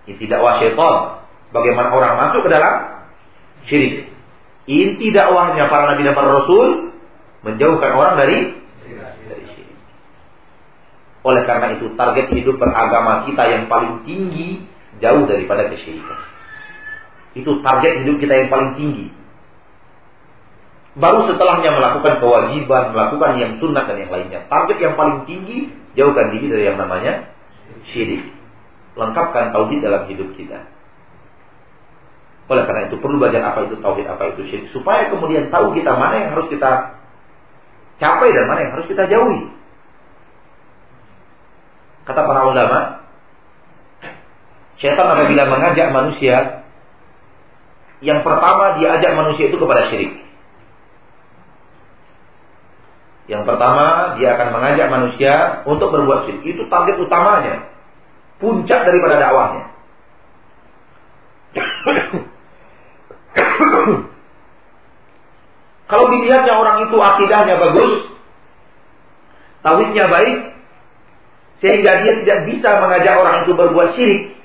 inti 0.05 0.29
dakwah 0.29 0.61
syaitan 0.61 1.25
bagaimana 1.49 1.89
orang 1.89 2.13
masuk 2.21 2.45
ke 2.45 2.49
dalam 2.53 2.75
syirik. 3.65 4.13
Inti 4.69 5.09
dakwahnya 5.09 5.65
para 5.67 5.89
nabi 5.89 6.05
dan 6.05 6.13
para 6.13 6.29
rasul 6.29 6.93
menjauhkan 7.41 7.91
orang 7.97 8.15
dari 8.21 8.37
oleh 11.23 11.43
karena 11.47 11.79
itu 11.79 11.95
target 11.95 12.35
hidup 12.35 12.59
beragama 12.59 13.23
kita 13.23 13.43
yang 13.47 13.71
paling 13.71 14.03
tinggi 14.03 14.67
jauh 14.99 15.23
daripada 15.23 15.71
kesyirikan. 15.71 16.19
Itu 17.33 17.63
target 17.63 18.03
hidup 18.03 18.19
kita 18.19 18.33
yang 18.45 18.49
paling 18.51 18.75
tinggi. 18.75 19.07
Baru 20.93 21.25
setelahnya 21.25 21.73
melakukan 21.73 22.21
kewajiban, 22.21 22.93
melakukan 22.93 23.31
yang 23.41 23.51
sunnah 23.57 23.89
dan 23.89 23.97
yang 23.97 24.11
lainnya. 24.13 24.45
Target 24.45 24.77
yang 24.77 24.93
paling 24.93 25.25
tinggi 25.25 25.73
jauhkan 25.97 26.37
diri 26.37 26.45
dari 26.53 26.63
yang 26.69 26.77
namanya 26.77 27.33
syirik. 27.89 28.42
Lengkapkan 28.93 29.53
tauhid 29.53 29.81
dalam 29.81 30.05
hidup 30.05 30.33
kita. 30.37 30.69
Oleh 32.51 32.63
karena 32.67 32.91
itu 32.91 32.99
perlu 32.99 33.17
belajar 33.17 33.41
apa 33.41 33.65
itu 33.65 33.79
tauhid, 33.79 34.05
apa 34.05 34.35
itu 34.35 34.41
syirik 34.51 34.67
supaya 34.75 35.07
kemudian 35.07 35.47
tahu 35.47 35.71
kita 35.73 35.95
mana 35.95 36.27
yang 36.27 36.29
harus 36.35 36.51
kita 36.51 36.99
capai 38.03 38.29
dan 38.35 38.45
mana 38.51 38.59
yang 38.67 38.73
harus 38.75 38.87
kita 38.91 39.07
jauhi. 39.07 39.47
Kata 42.03 42.19
para 42.27 42.43
ulama, 42.43 42.79
syaitan 44.75 45.07
apabila 45.07 45.43
mengajak 45.47 45.87
manusia, 45.95 46.67
yang 48.03 48.19
pertama 48.27 48.75
dia 48.75 48.99
ajak 48.99 49.11
manusia 49.15 49.47
itu 49.47 49.55
kepada 49.55 49.87
syirik. 49.87 50.19
Yang 53.23 53.47
pertama, 53.47 54.19
dia 54.19 54.35
akan 54.35 54.51
mengajak 54.51 54.87
manusia 54.91 55.63
untuk 55.63 55.95
berbuat 55.95 56.27
syirik. 56.27 56.43
Itu 56.43 56.67
target 56.67 56.99
utamanya. 56.99 57.71
Puncak 58.43 58.83
daripada 58.83 59.23
dakwahnya. 59.23 59.71
Kalau 65.87 66.05
dilihatnya 66.11 66.51
orang 66.51 66.77
itu 66.89 66.97
akidahnya 66.99 67.55
bagus, 67.55 68.11
tauhidnya 69.63 70.11
baik, 70.11 70.59
sehingga 71.63 72.03
dia 72.03 72.13
tidak 72.19 72.39
bisa 72.51 72.83
mengajak 72.83 73.15
orang 73.15 73.47
itu 73.47 73.55
berbuat 73.55 73.95
syirik, 73.95 74.35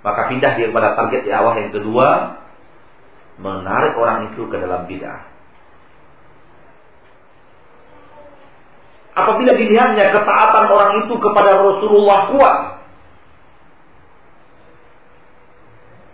maka 0.00 0.32
pindah 0.32 0.56
dia 0.56 0.72
kepada 0.72 0.96
target 0.96 1.28
di 1.28 1.32
awal 1.36 1.60
yang 1.60 1.68
kedua, 1.68 2.40
menarik 3.36 3.92
orang 4.00 4.32
itu 4.32 4.48
ke 4.48 4.56
dalam 4.56 4.88
bid'ah. 4.88 5.28
Apabila 9.24 9.52
dilihatnya 9.56 10.12
ketaatan 10.14 10.64
orang 10.68 10.90
itu 11.04 11.14
kepada 11.20 11.60
Rasulullah 11.60 12.18
kuat, 12.32 12.56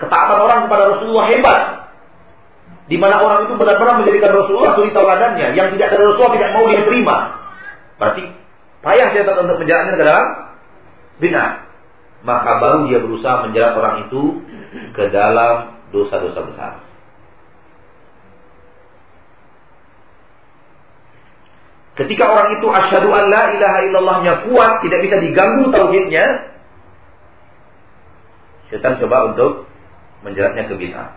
ketaatan 0.02 0.38
orang 0.42 0.58
kepada 0.66 0.84
Rasulullah 0.96 1.26
hebat, 1.30 1.60
di 2.86 2.96
mana 2.98 3.18
orang 3.18 3.50
itu 3.50 3.54
benar-benar 3.58 3.98
menjadikan 4.02 4.30
Rasulullah 4.34 4.78
suri 4.78 4.94
tauladannya, 4.94 5.58
yang 5.58 5.74
tidak 5.74 5.94
ada 5.94 6.06
Rasulullah 6.06 6.34
tidak 6.38 6.50
mau 6.54 6.64
dia 6.70 6.82
terima. 6.86 7.16
Berarti 7.96 8.24
payah 8.84 9.06
saya 9.10 9.22
untuk 9.42 9.58
menjalankan 9.58 9.94
ke 9.98 10.04
dalam 10.04 10.26
bid'ah. 11.18 11.50
Maka 12.26 12.50
baru 12.58 12.90
dia 12.90 12.98
berusaha 12.98 13.46
menjerat 13.46 13.72
orang 13.76 14.08
itu 14.08 14.42
ke 14.96 15.04
dalam 15.14 15.78
dosa-dosa 15.94 16.40
besar. 16.42 16.72
Ketika 21.96 22.28
orang 22.28 22.60
itu 22.60 22.68
asyhadu 22.68 23.08
an 23.08 23.32
la 23.32 23.56
ilaha 23.56 23.78
illallahnya 23.88 24.32
kuat, 24.44 24.84
tidak 24.84 25.00
bisa 25.00 25.16
diganggu 25.16 25.72
tauhidnya, 25.72 26.52
setan 28.68 29.00
coba 29.00 29.32
untuk 29.32 29.64
menjeratnya 30.20 30.68
ke 30.68 30.76
bid'ah. 30.76 31.16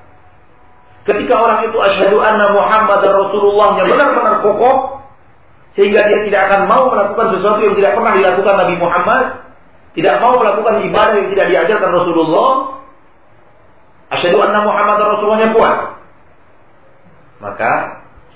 Ketika 1.04 1.36
orang 1.36 1.68
itu 1.68 1.76
asyhadu 1.76 2.24
anna 2.24 2.56
Muhammad 2.56 3.04
Rasulullahnya 3.04 3.92
benar-benar 3.92 4.40
kokoh, 4.40 5.04
sehingga 5.76 6.08
dia 6.08 6.24
tidak 6.32 6.42
akan 6.48 6.62
mau 6.72 6.88
melakukan 6.88 7.28
sesuatu 7.36 7.60
yang 7.60 7.76
tidak 7.76 8.00
pernah 8.00 8.14
dilakukan 8.16 8.56
Nabi 8.56 8.76
Muhammad, 8.80 9.24
tidak 10.00 10.16
mau 10.24 10.40
melakukan 10.40 10.76
ibadah 10.88 11.16
yang 11.20 11.30
tidak 11.36 11.46
diajarkan 11.52 11.92
Rasulullah, 11.92 12.52
asyhadu 14.16 14.40
anna 14.48 14.64
Muhammad 14.64 14.98
Rasulullahnya 15.18 15.52
kuat. 15.52 15.78
Maka 17.44 17.72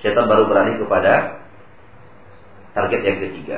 setan 0.04 0.28
baru 0.28 0.44
berani 0.52 0.76
kepada 0.76 1.43
Target 2.74 3.02
yang 3.06 3.18
ketiga, 3.22 3.58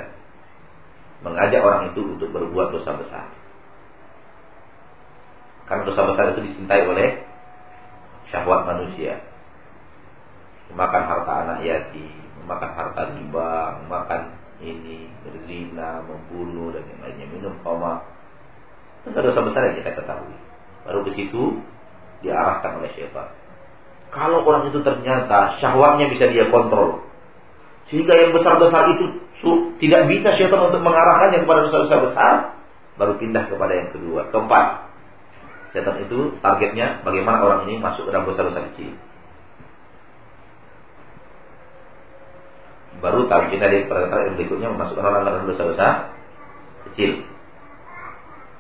mengajak 1.24 1.64
orang 1.64 1.96
itu 1.96 2.04
untuk 2.04 2.30
berbuat 2.36 2.76
dosa 2.76 3.00
besar. 3.00 3.32
Karena 5.66 5.88
dosa 5.88 6.04
besar 6.12 6.36
itu 6.36 6.42
dicintai 6.46 6.84
oleh 6.86 7.26
syahwat 8.30 8.68
manusia. 8.68 9.24
Memakan 10.70 11.04
harta 11.08 11.34
anak 11.46 11.60
yatim, 11.64 12.12
memakan 12.44 12.72
harta 12.76 13.02
riba, 13.16 13.82
memakan 13.86 14.22
ini, 14.60 15.10
berzina, 15.24 16.04
membunuh 16.06 16.76
dan 16.76 16.84
yang 16.86 17.00
lainnya, 17.02 17.26
minum 17.32 17.56
koma. 17.64 18.04
Itu 19.06 19.16
dosa 19.16 19.42
besar 19.42 19.72
yang 19.72 19.78
kita 19.80 19.96
ketahui. 19.98 20.38
Baru 20.86 21.02
ke 21.06 21.12
situ 21.18 21.62
diarahkan 22.22 22.82
oleh 22.82 22.90
syaitan. 22.94 23.34
Kalau 24.14 24.46
orang 24.46 24.70
itu 24.70 24.80
ternyata 24.86 25.60
syahwatnya 25.60 26.08
bisa 26.14 26.30
dia 26.30 26.48
kontrol, 26.54 27.04
sehingga 27.90 28.14
yang 28.18 28.32
besar-besar 28.34 28.98
itu 28.98 29.06
tidak 29.78 30.10
bisa 30.10 30.34
syaitan 30.42 30.58
untuk 30.58 30.82
mengarahkannya 30.82 31.46
kepada 31.46 31.70
dosa-dosa 31.70 31.96
besar, 32.10 32.34
baru 32.98 33.14
pindah 33.22 33.46
kepada 33.46 33.74
yang 33.78 33.90
kedua. 33.94 34.32
Keempat, 34.34 34.90
syaitan 35.76 36.02
itu 36.02 36.34
targetnya 36.42 37.06
bagaimana 37.06 37.46
orang 37.46 37.70
ini 37.70 37.78
masuk 37.78 38.10
ke 38.10 38.12
dalam 38.16 38.26
dosa-dosa 38.26 38.66
kecil. 38.74 38.98
Baru 43.04 43.28
kita 43.30 43.66
di 43.70 43.86
perkataan 43.86 44.34
yang 44.34 44.36
berikutnya 44.40 44.70
memasukkan 44.72 45.06
orang 45.06 45.24
dalam 45.28 45.44
dosa-dosa 45.46 45.88
kecil. 46.90 47.22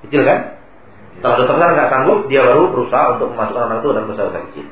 Kecil 0.06 0.22
kan? 0.22 0.40
Setelah 1.18 1.36
dosa 1.40 1.52
besar 1.56 1.70
nggak 1.74 1.90
sanggup, 1.90 2.20
dia 2.28 2.42
baru 2.44 2.70
berusaha 2.70 3.18
untuk 3.18 3.34
memasukkan 3.34 3.64
orang 3.64 3.80
itu 3.82 3.90
dalam 3.90 4.08
dosa-dosa 4.12 4.40
kecil. 4.52 4.68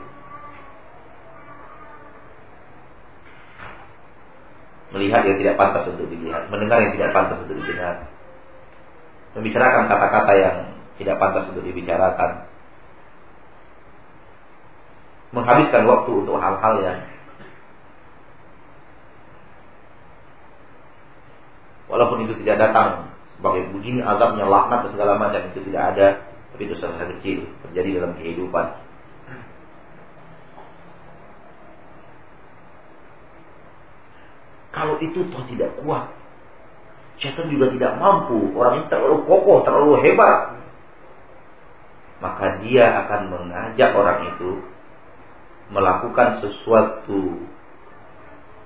Melihat 4.93 5.25
yang 5.25 5.37
tidak 5.41 5.57
pantas 5.57 5.89
untuk 5.89 6.05
dilihat, 6.05 6.47
mendengar 6.53 6.77
yang 6.85 6.93
tidak 6.93 7.11
pantas 7.17 7.41
untuk 7.41 7.57
didengar, 7.57 8.07
membicarakan 9.33 9.89
kata-kata 9.89 10.33
yang 10.37 10.55
tidak 11.01 11.15
pantas 11.17 11.49
untuk 11.49 11.65
dibicarakan, 11.65 12.45
menghabiskan 15.33 15.83
waktu 15.89 16.11
untuk 16.13 16.37
hal-hal 16.37 16.75
yang 16.85 16.99
walaupun 21.89 22.25
itu 22.29 22.37
tidak 22.45 22.69
datang 22.69 23.09
sebagai 23.37 23.73
begini 23.73 24.05
azabnya 24.05 24.45
laknat 24.45 24.87
dan 24.87 24.91
segala 24.93 25.13
macam 25.17 25.41
itu 25.49 25.59
tidak 25.69 25.83
ada 25.93 26.07
tapi 26.53 26.69
itu 26.69 26.77
sangat 26.77 27.09
kecil 27.17 27.49
terjadi 27.65 28.01
dalam 28.01 28.13
kehidupan 28.17 28.65
Kalau 34.83 34.99
itu 34.99 35.23
toh 35.31 35.39
tidak 35.47 35.79
kuat. 35.79 36.11
Syaitan 37.15 37.47
juga 37.47 37.71
tidak 37.71 37.95
mampu. 38.03 38.51
Orang 38.51 38.83
ini 38.83 38.91
terlalu 38.91 39.23
kokoh, 39.23 39.63
terlalu 39.63 39.95
hebat. 40.03 40.59
Maka 42.19 42.59
dia 42.59 42.91
akan 42.91 43.31
mengajak 43.31 43.95
orang 43.95 44.35
itu 44.35 44.59
melakukan 45.71 46.43
sesuatu 46.43 47.47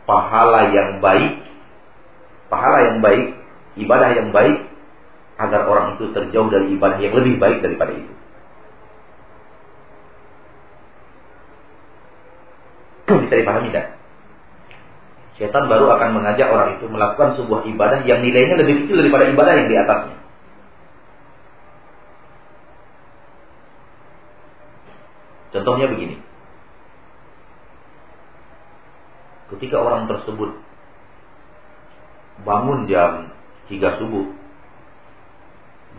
pahala 0.09 0.73
yang 0.73 1.05
baik, 1.05 1.37
pahala 2.49 2.89
yang 2.89 2.97
baik, 3.05 3.37
ibadah 3.77 4.09
yang 4.17 4.33
baik, 4.33 4.73
agar 5.37 5.69
orang 5.69 6.01
itu 6.01 6.17
terjauh 6.17 6.49
dari 6.49 6.73
ibadah 6.73 6.97
yang 6.97 7.13
lebih 7.13 7.37
baik 7.37 7.61
daripada 7.61 7.93
itu. 7.93 8.13
Bisa 13.05 13.37
dipahami 13.37 13.69
tidak? 13.69 13.96
Setan 15.37 15.69
baru 15.69 15.93
akan 15.93 16.17
mengajak 16.17 16.49
orang 16.49 16.81
itu 16.81 16.89
melakukan 16.89 17.37
sebuah 17.37 17.69
ibadah 17.69 18.01
yang 18.09 18.25
nilainya 18.25 18.57
lebih 18.57 18.83
kecil 18.85 19.05
daripada 19.05 19.29
ibadah 19.29 19.53
yang 19.53 19.69
di 19.69 19.77
atasnya. 19.77 20.17
Contohnya 25.53 25.93
begini. 25.93 26.17
Ketika 29.53 29.77
orang 29.79 30.09
tersebut 30.09 30.57
bangun 32.41 32.89
jam 32.89 33.31
3 33.69 33.99
subuh, 34.01 34.25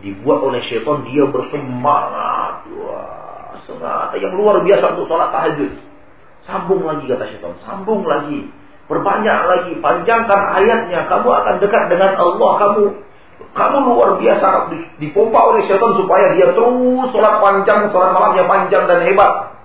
dibuat 0.03 0.39
oleh 0.43 0.61
setan 0.67 1.07
dia 1.07 1.23
bersemangat, 1.27 2.67
wah, 2.75 3.55
semangat 3.63 4.19
yang 4.19 4.35
luar 4.35 4.61
biasa 4.67 4.99
untuk 4.99 5.07
sholat 5.07 5.31
tahajud. 5.31 5.73
Sambung 6.43 6.83
lagi 6.83 7.07
kata 7.07 7.25
setan, 7.31 7.55
sambung 7.63 8.03
lagi 8.03 8.58
Perbanyak 8.89 9.39
lagi, 9.45 9.71
panjangkan 9.77 10.41
ayatnya. 10.57 11.05
Kamu 11.05 11.29
akan 11.29 11.55
dekat 11.61 11.93
dengan 11.93 12.17
Allah. 12.17 12.51
Kamu 12.57 12.81
kamu 13.49 13.77
luar 13.81 14.21
biasa 14.21 14.69
dipompa 15.01 15.39
oleh 15.53 15.65
syaitan 15.65 15.97
supaya 15.97 16.37
dia 16.37 16.53
terus 16.53 17.09
sholat 17.09 17.41
panjang, 17.41 17.89
sholat 17.89 18.13
malamnya 18.13 18.45
panjang 18.45 18.85
dan 18.85 19.01
hebat. 19.05 19.57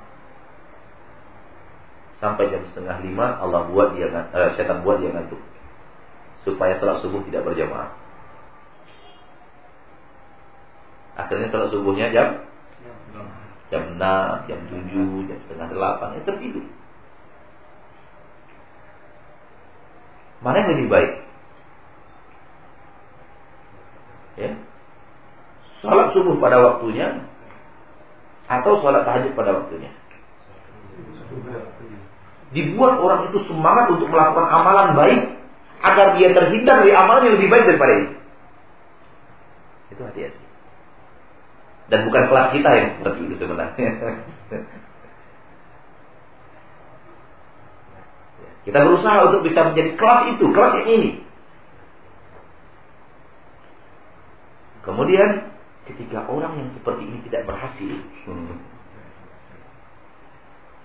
Sampai 2.22 2.48
jam 2.48 2.64
setengah 2.72 3.04
lima 3.04 3.36
Allah 3.36 3.68
buat 3.68 3.92
dia 3.92 4.08
eh, 4.08 4.50
syaitan 4.56 4.80
buat 4.80 5.04
dia 5.04 5.12
ngantuk 5.12 5.36
supaya 6.48 6.80
sholat 6.80 7.04
subuh 7.04 7.20
tidak 7.28 7.44
berjamaah. 7.44 7.92
Akhirnya 11.20 11.52
sholat 11.52 11.68
subuhnya 11.68 12.08
jam 12.08 12.40
jam 13.68 13.82
enam, 13.96 14.44
jam 14.48 14.60
tujuh, 14.70 15.28
jam 15.28 15.38
setengah 15.44 15.68
delapan, 15.72 16.08
itu 16.16 16.24
tertidur. 16.28 16.64
Mana 20.40 20.64
yang 20.64 20.70
lebih 20.74 20.88
baik? 20.90 21.10
Ya. 24.34 24.50
Salat 25.84 26.10
subuh 26.16 26.40
pada 26.42 26.58
waktunya 26.58 27.22
atau 28.50 28.82
salat 28.82 29.06
tahajud 29.06 29.32
pada 29.38 29.62
waktunya? 29.62 29.92
Dibuat 32.54 32.98
orang 33.02 33.30
itu 33.30 33.42
semangat 33.50 33.90
untuk 33.90 34.10
melakukan 34.10 34.46
amalan 34.46 34.94
baik 34.94 35.20
agar 35.84 36.06
dia 36.16 36.32
terhindar 36.32 36.82
dari 36.82 36.94
amalan 36.94 37.28
yang 37.28 37.34
lebih 37.38 37.50
baik 37.50 37.64
daripada 37.68 37.92
ini. 37.98 38.10
Itu 39.92 40.02
hati-hati. 40.02 40.42
Dan 41.92 42.08
bukan 42.08 42.24
kelas 42.32 42.48
kita 42.56 42.70
yang 42.72 42.86
seperti 42.96 43.20
itu 43.28 43.34
sebenarnya. 43.36 43.88
Kita 48.64 48.80
berusaha 48.80 49.28
untuk 49.28 49.44
bisa 49.44 49.60
menjadi 49.70 49.92
kelas 50.00 50.20
itu, 50.36 50.44
kelas 50.48 50.72
yang 50.80 50.88
ini. 50.88 51.10
Kemudian 54.84 55.52
ketika 55.88 56.28
orang 56.28 56.60
yang 56.60 56.68
seperti 56.76 57.02
ini 57.04 57.18
tidak 57.28 57.44
berhasil, 57.48 57.92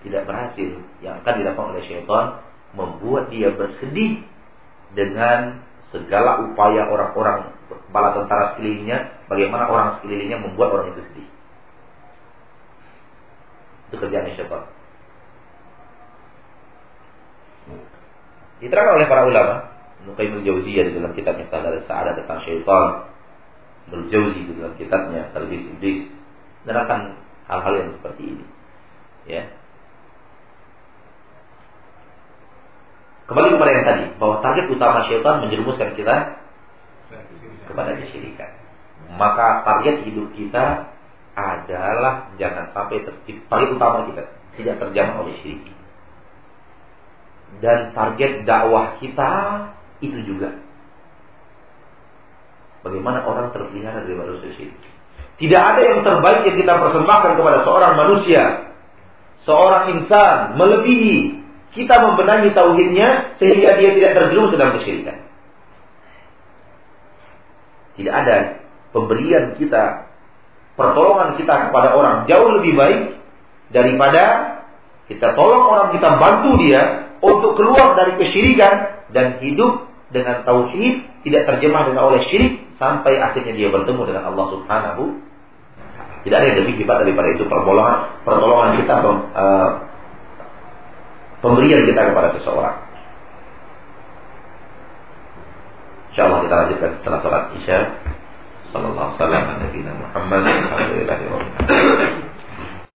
tidak 0.04 0.22
berhasil. 0.28 0.70
Yang 1.00 1.14
akan 1.24 1.34
dilakukan 1.40 1.68
oleh 1.72 1.84
syaitan 1.88 2.26
membuat 2.76 3.32
dia 3.32 3.52
bersedih 3.52 4.24
dengan 4.92 5.64
segala 5.92 6.44
upaya 6.48 6.88
orang-orang 6.88 7.56
kepala 7.68 8.16
tentara 8.16 8.44
sekelilingnya, 8.56 9.24
bagaimana 9.28 9.68
orang 9.68 9.88
sekelilingnya 10.00 10.38
membuat 10.40 10.68
orang 10.76 10.96
itu 10.96 11.02
sedih. 11.12 11.28
Itu 13.88 13.96
kerjaan 14.00 14.32
syaitan. 14.36 14.79
Diterangkan 18.60 18.94
oleh 19.00 19.08
para 19.08 19.22
ulama, 19.24 19.54
Nukaimul 20.04 20.44
Jauziyah 20.44 20.90
di 20.90 20.92
dalam 20.96 21.12
kitabnya 21.12 21.48
Sadar 21.48 21.76
Sa'adah 21.84 22.12
tentang 22.16 22.40
syaitan, 22.44 23.08
Berjauzi 23.90 24.46
di 24.46 24.52
dalam 24.54 24.76
kitabnya 24.78 25.32
Talbis 25.34 25.66
Iblis, 25.76 26.08
menerangkan 26.62 27.18
hal-hal 27.50 27.74
yang 27.74 27.90
seperti 27.98 28.22
ini. 28.36 28.44
Ya, 29.26 29.50
Kembali 33.30 33.54
kepada 33.54 33.70
yang 33.70 33.86
tadi, 33.86 34.04
bahwa 34.18 34.42
target 34.42 34.66
utama 34.74 35.06
syaitan 35.06 35.38
menjerumuskan 35.38 35.94
kita 35.94 36.34
kepada 37.70 37.94
kesyirikan. 37.94 38.50
Maka 39.14 39.62
target 39.62 40.02
hidup 40.02 40.34
kita 40.34 40.90
adalah 41.38 42.34
jangan 42.42 42.74
sampai. 42.74 43.06
Target 43.22 43.70
utama 43.70 44.10
kita 44.10 44.34
tidak 44.58 44.82
terjamah 44.82 45.22
oleh 45.22 45.38
syirik. 45.46 45.70
Dan 47.58 47.90
target 47.90 48.46
dakwah 48.46 49.02
kita 49.02 49.32
itu 49.98 50.22
juga. 50.22 50.54
Bagaimana 52.80 53.26
orang 53.26 53.52
terpelihara 53.52 54.06
dari 54.06 54.16
manusia 54.16 54.54
syirik. 54.56 54.78
Tidak 55.40 55.60
ada 55.60 55.80
yang 55.80 56.00
terbaik 56.04 56.48
yang 56.48 56.56
kita 56.56 56.72
persembahkan 56.80 57.32
kepada 57.36 57.58
seorang 57.64 57.92
manusia. 57.96 58.72
Seorang 59.44 59.84
insan 59.96 60.60
melebihi 60.60 61.40
kita 61.72 61.94
membenahi 62.02 62.50
tauhidnya 62.52 63.38
sehingga 63.40 63.78
dia 63.80 63.90
tidak 63.96 64.12
terjerumus 64.16 64.52
dalam 64.52 64.76
kesyirikan. 64.80 65.22
Tidak 68.00 68.14
ada 68.14 68.36
pemberian 68.90 69.54
kita, 69.60 70.08
pertolongan 70.74 71.36
kita 71.36 71.68
kepada 71.68 71.88
orang 71.94 72.24
jauh 72.26 72.48
lebih 72.60 72.74
baik 72.74 73.00
daripada 73.70 74.22
kita 75.06 75.34
tolong 75.34 75.66
orang, 75.66 75.88
kita 75.94 76.08
bantu 76.16 76.50
dia 76.62 77.09
untuk 77.20 77.56
keluar 77.56 77.96
dari 77.96 78.16
kesyirikan 78.16 79.06
dan 79.12 79.40
hidup 79.44 79.88
dengan 80.10 80.42
tauhid 80.42 81.06
tidak 81.22 81.42
terjemah 81.46 81.86
dengan 81.86 82.02
oleh 82.10 82.24
syirik 82.32 82.66
sampai 82.80 83.20
akhirnya 83.20 83.54
dia 83.54 83.68
bertemu 83.68 84.02
dengan 84.08 84.32
Allah 84.32 84.46
Subhanahu 84.56 85.04
tidak 86.20 86.36
ada 86.36 86.46
yang 86.52 86.58
lebih 86.64 86.74
hebat 86.84 87.04
daripada 87.04 87.28
itu 87.32 87.44
pertolongan 87.48 87.96
pertolongan 88.24 88.70
kita 88.80 88.94
uh, 89.06 89.70
pemberian 91.40 91.88
kita 91.88 92.12
kepada 92.12 92.28
seseorang. 92.36 92.76
Insyaallah 96.12 96.40
kita 96.44 96.54
lanjutkan 96.54 96.90
setelah 97.00 97.18
sholat 97.24 97.44
isya. 97.56 97.78
Sallallahu 98.70 99.18
alaihi 99.18 99.18
wasallam 99.18 99.42
Nabi 99.66 99.80
Muhammad. 99.82 100.42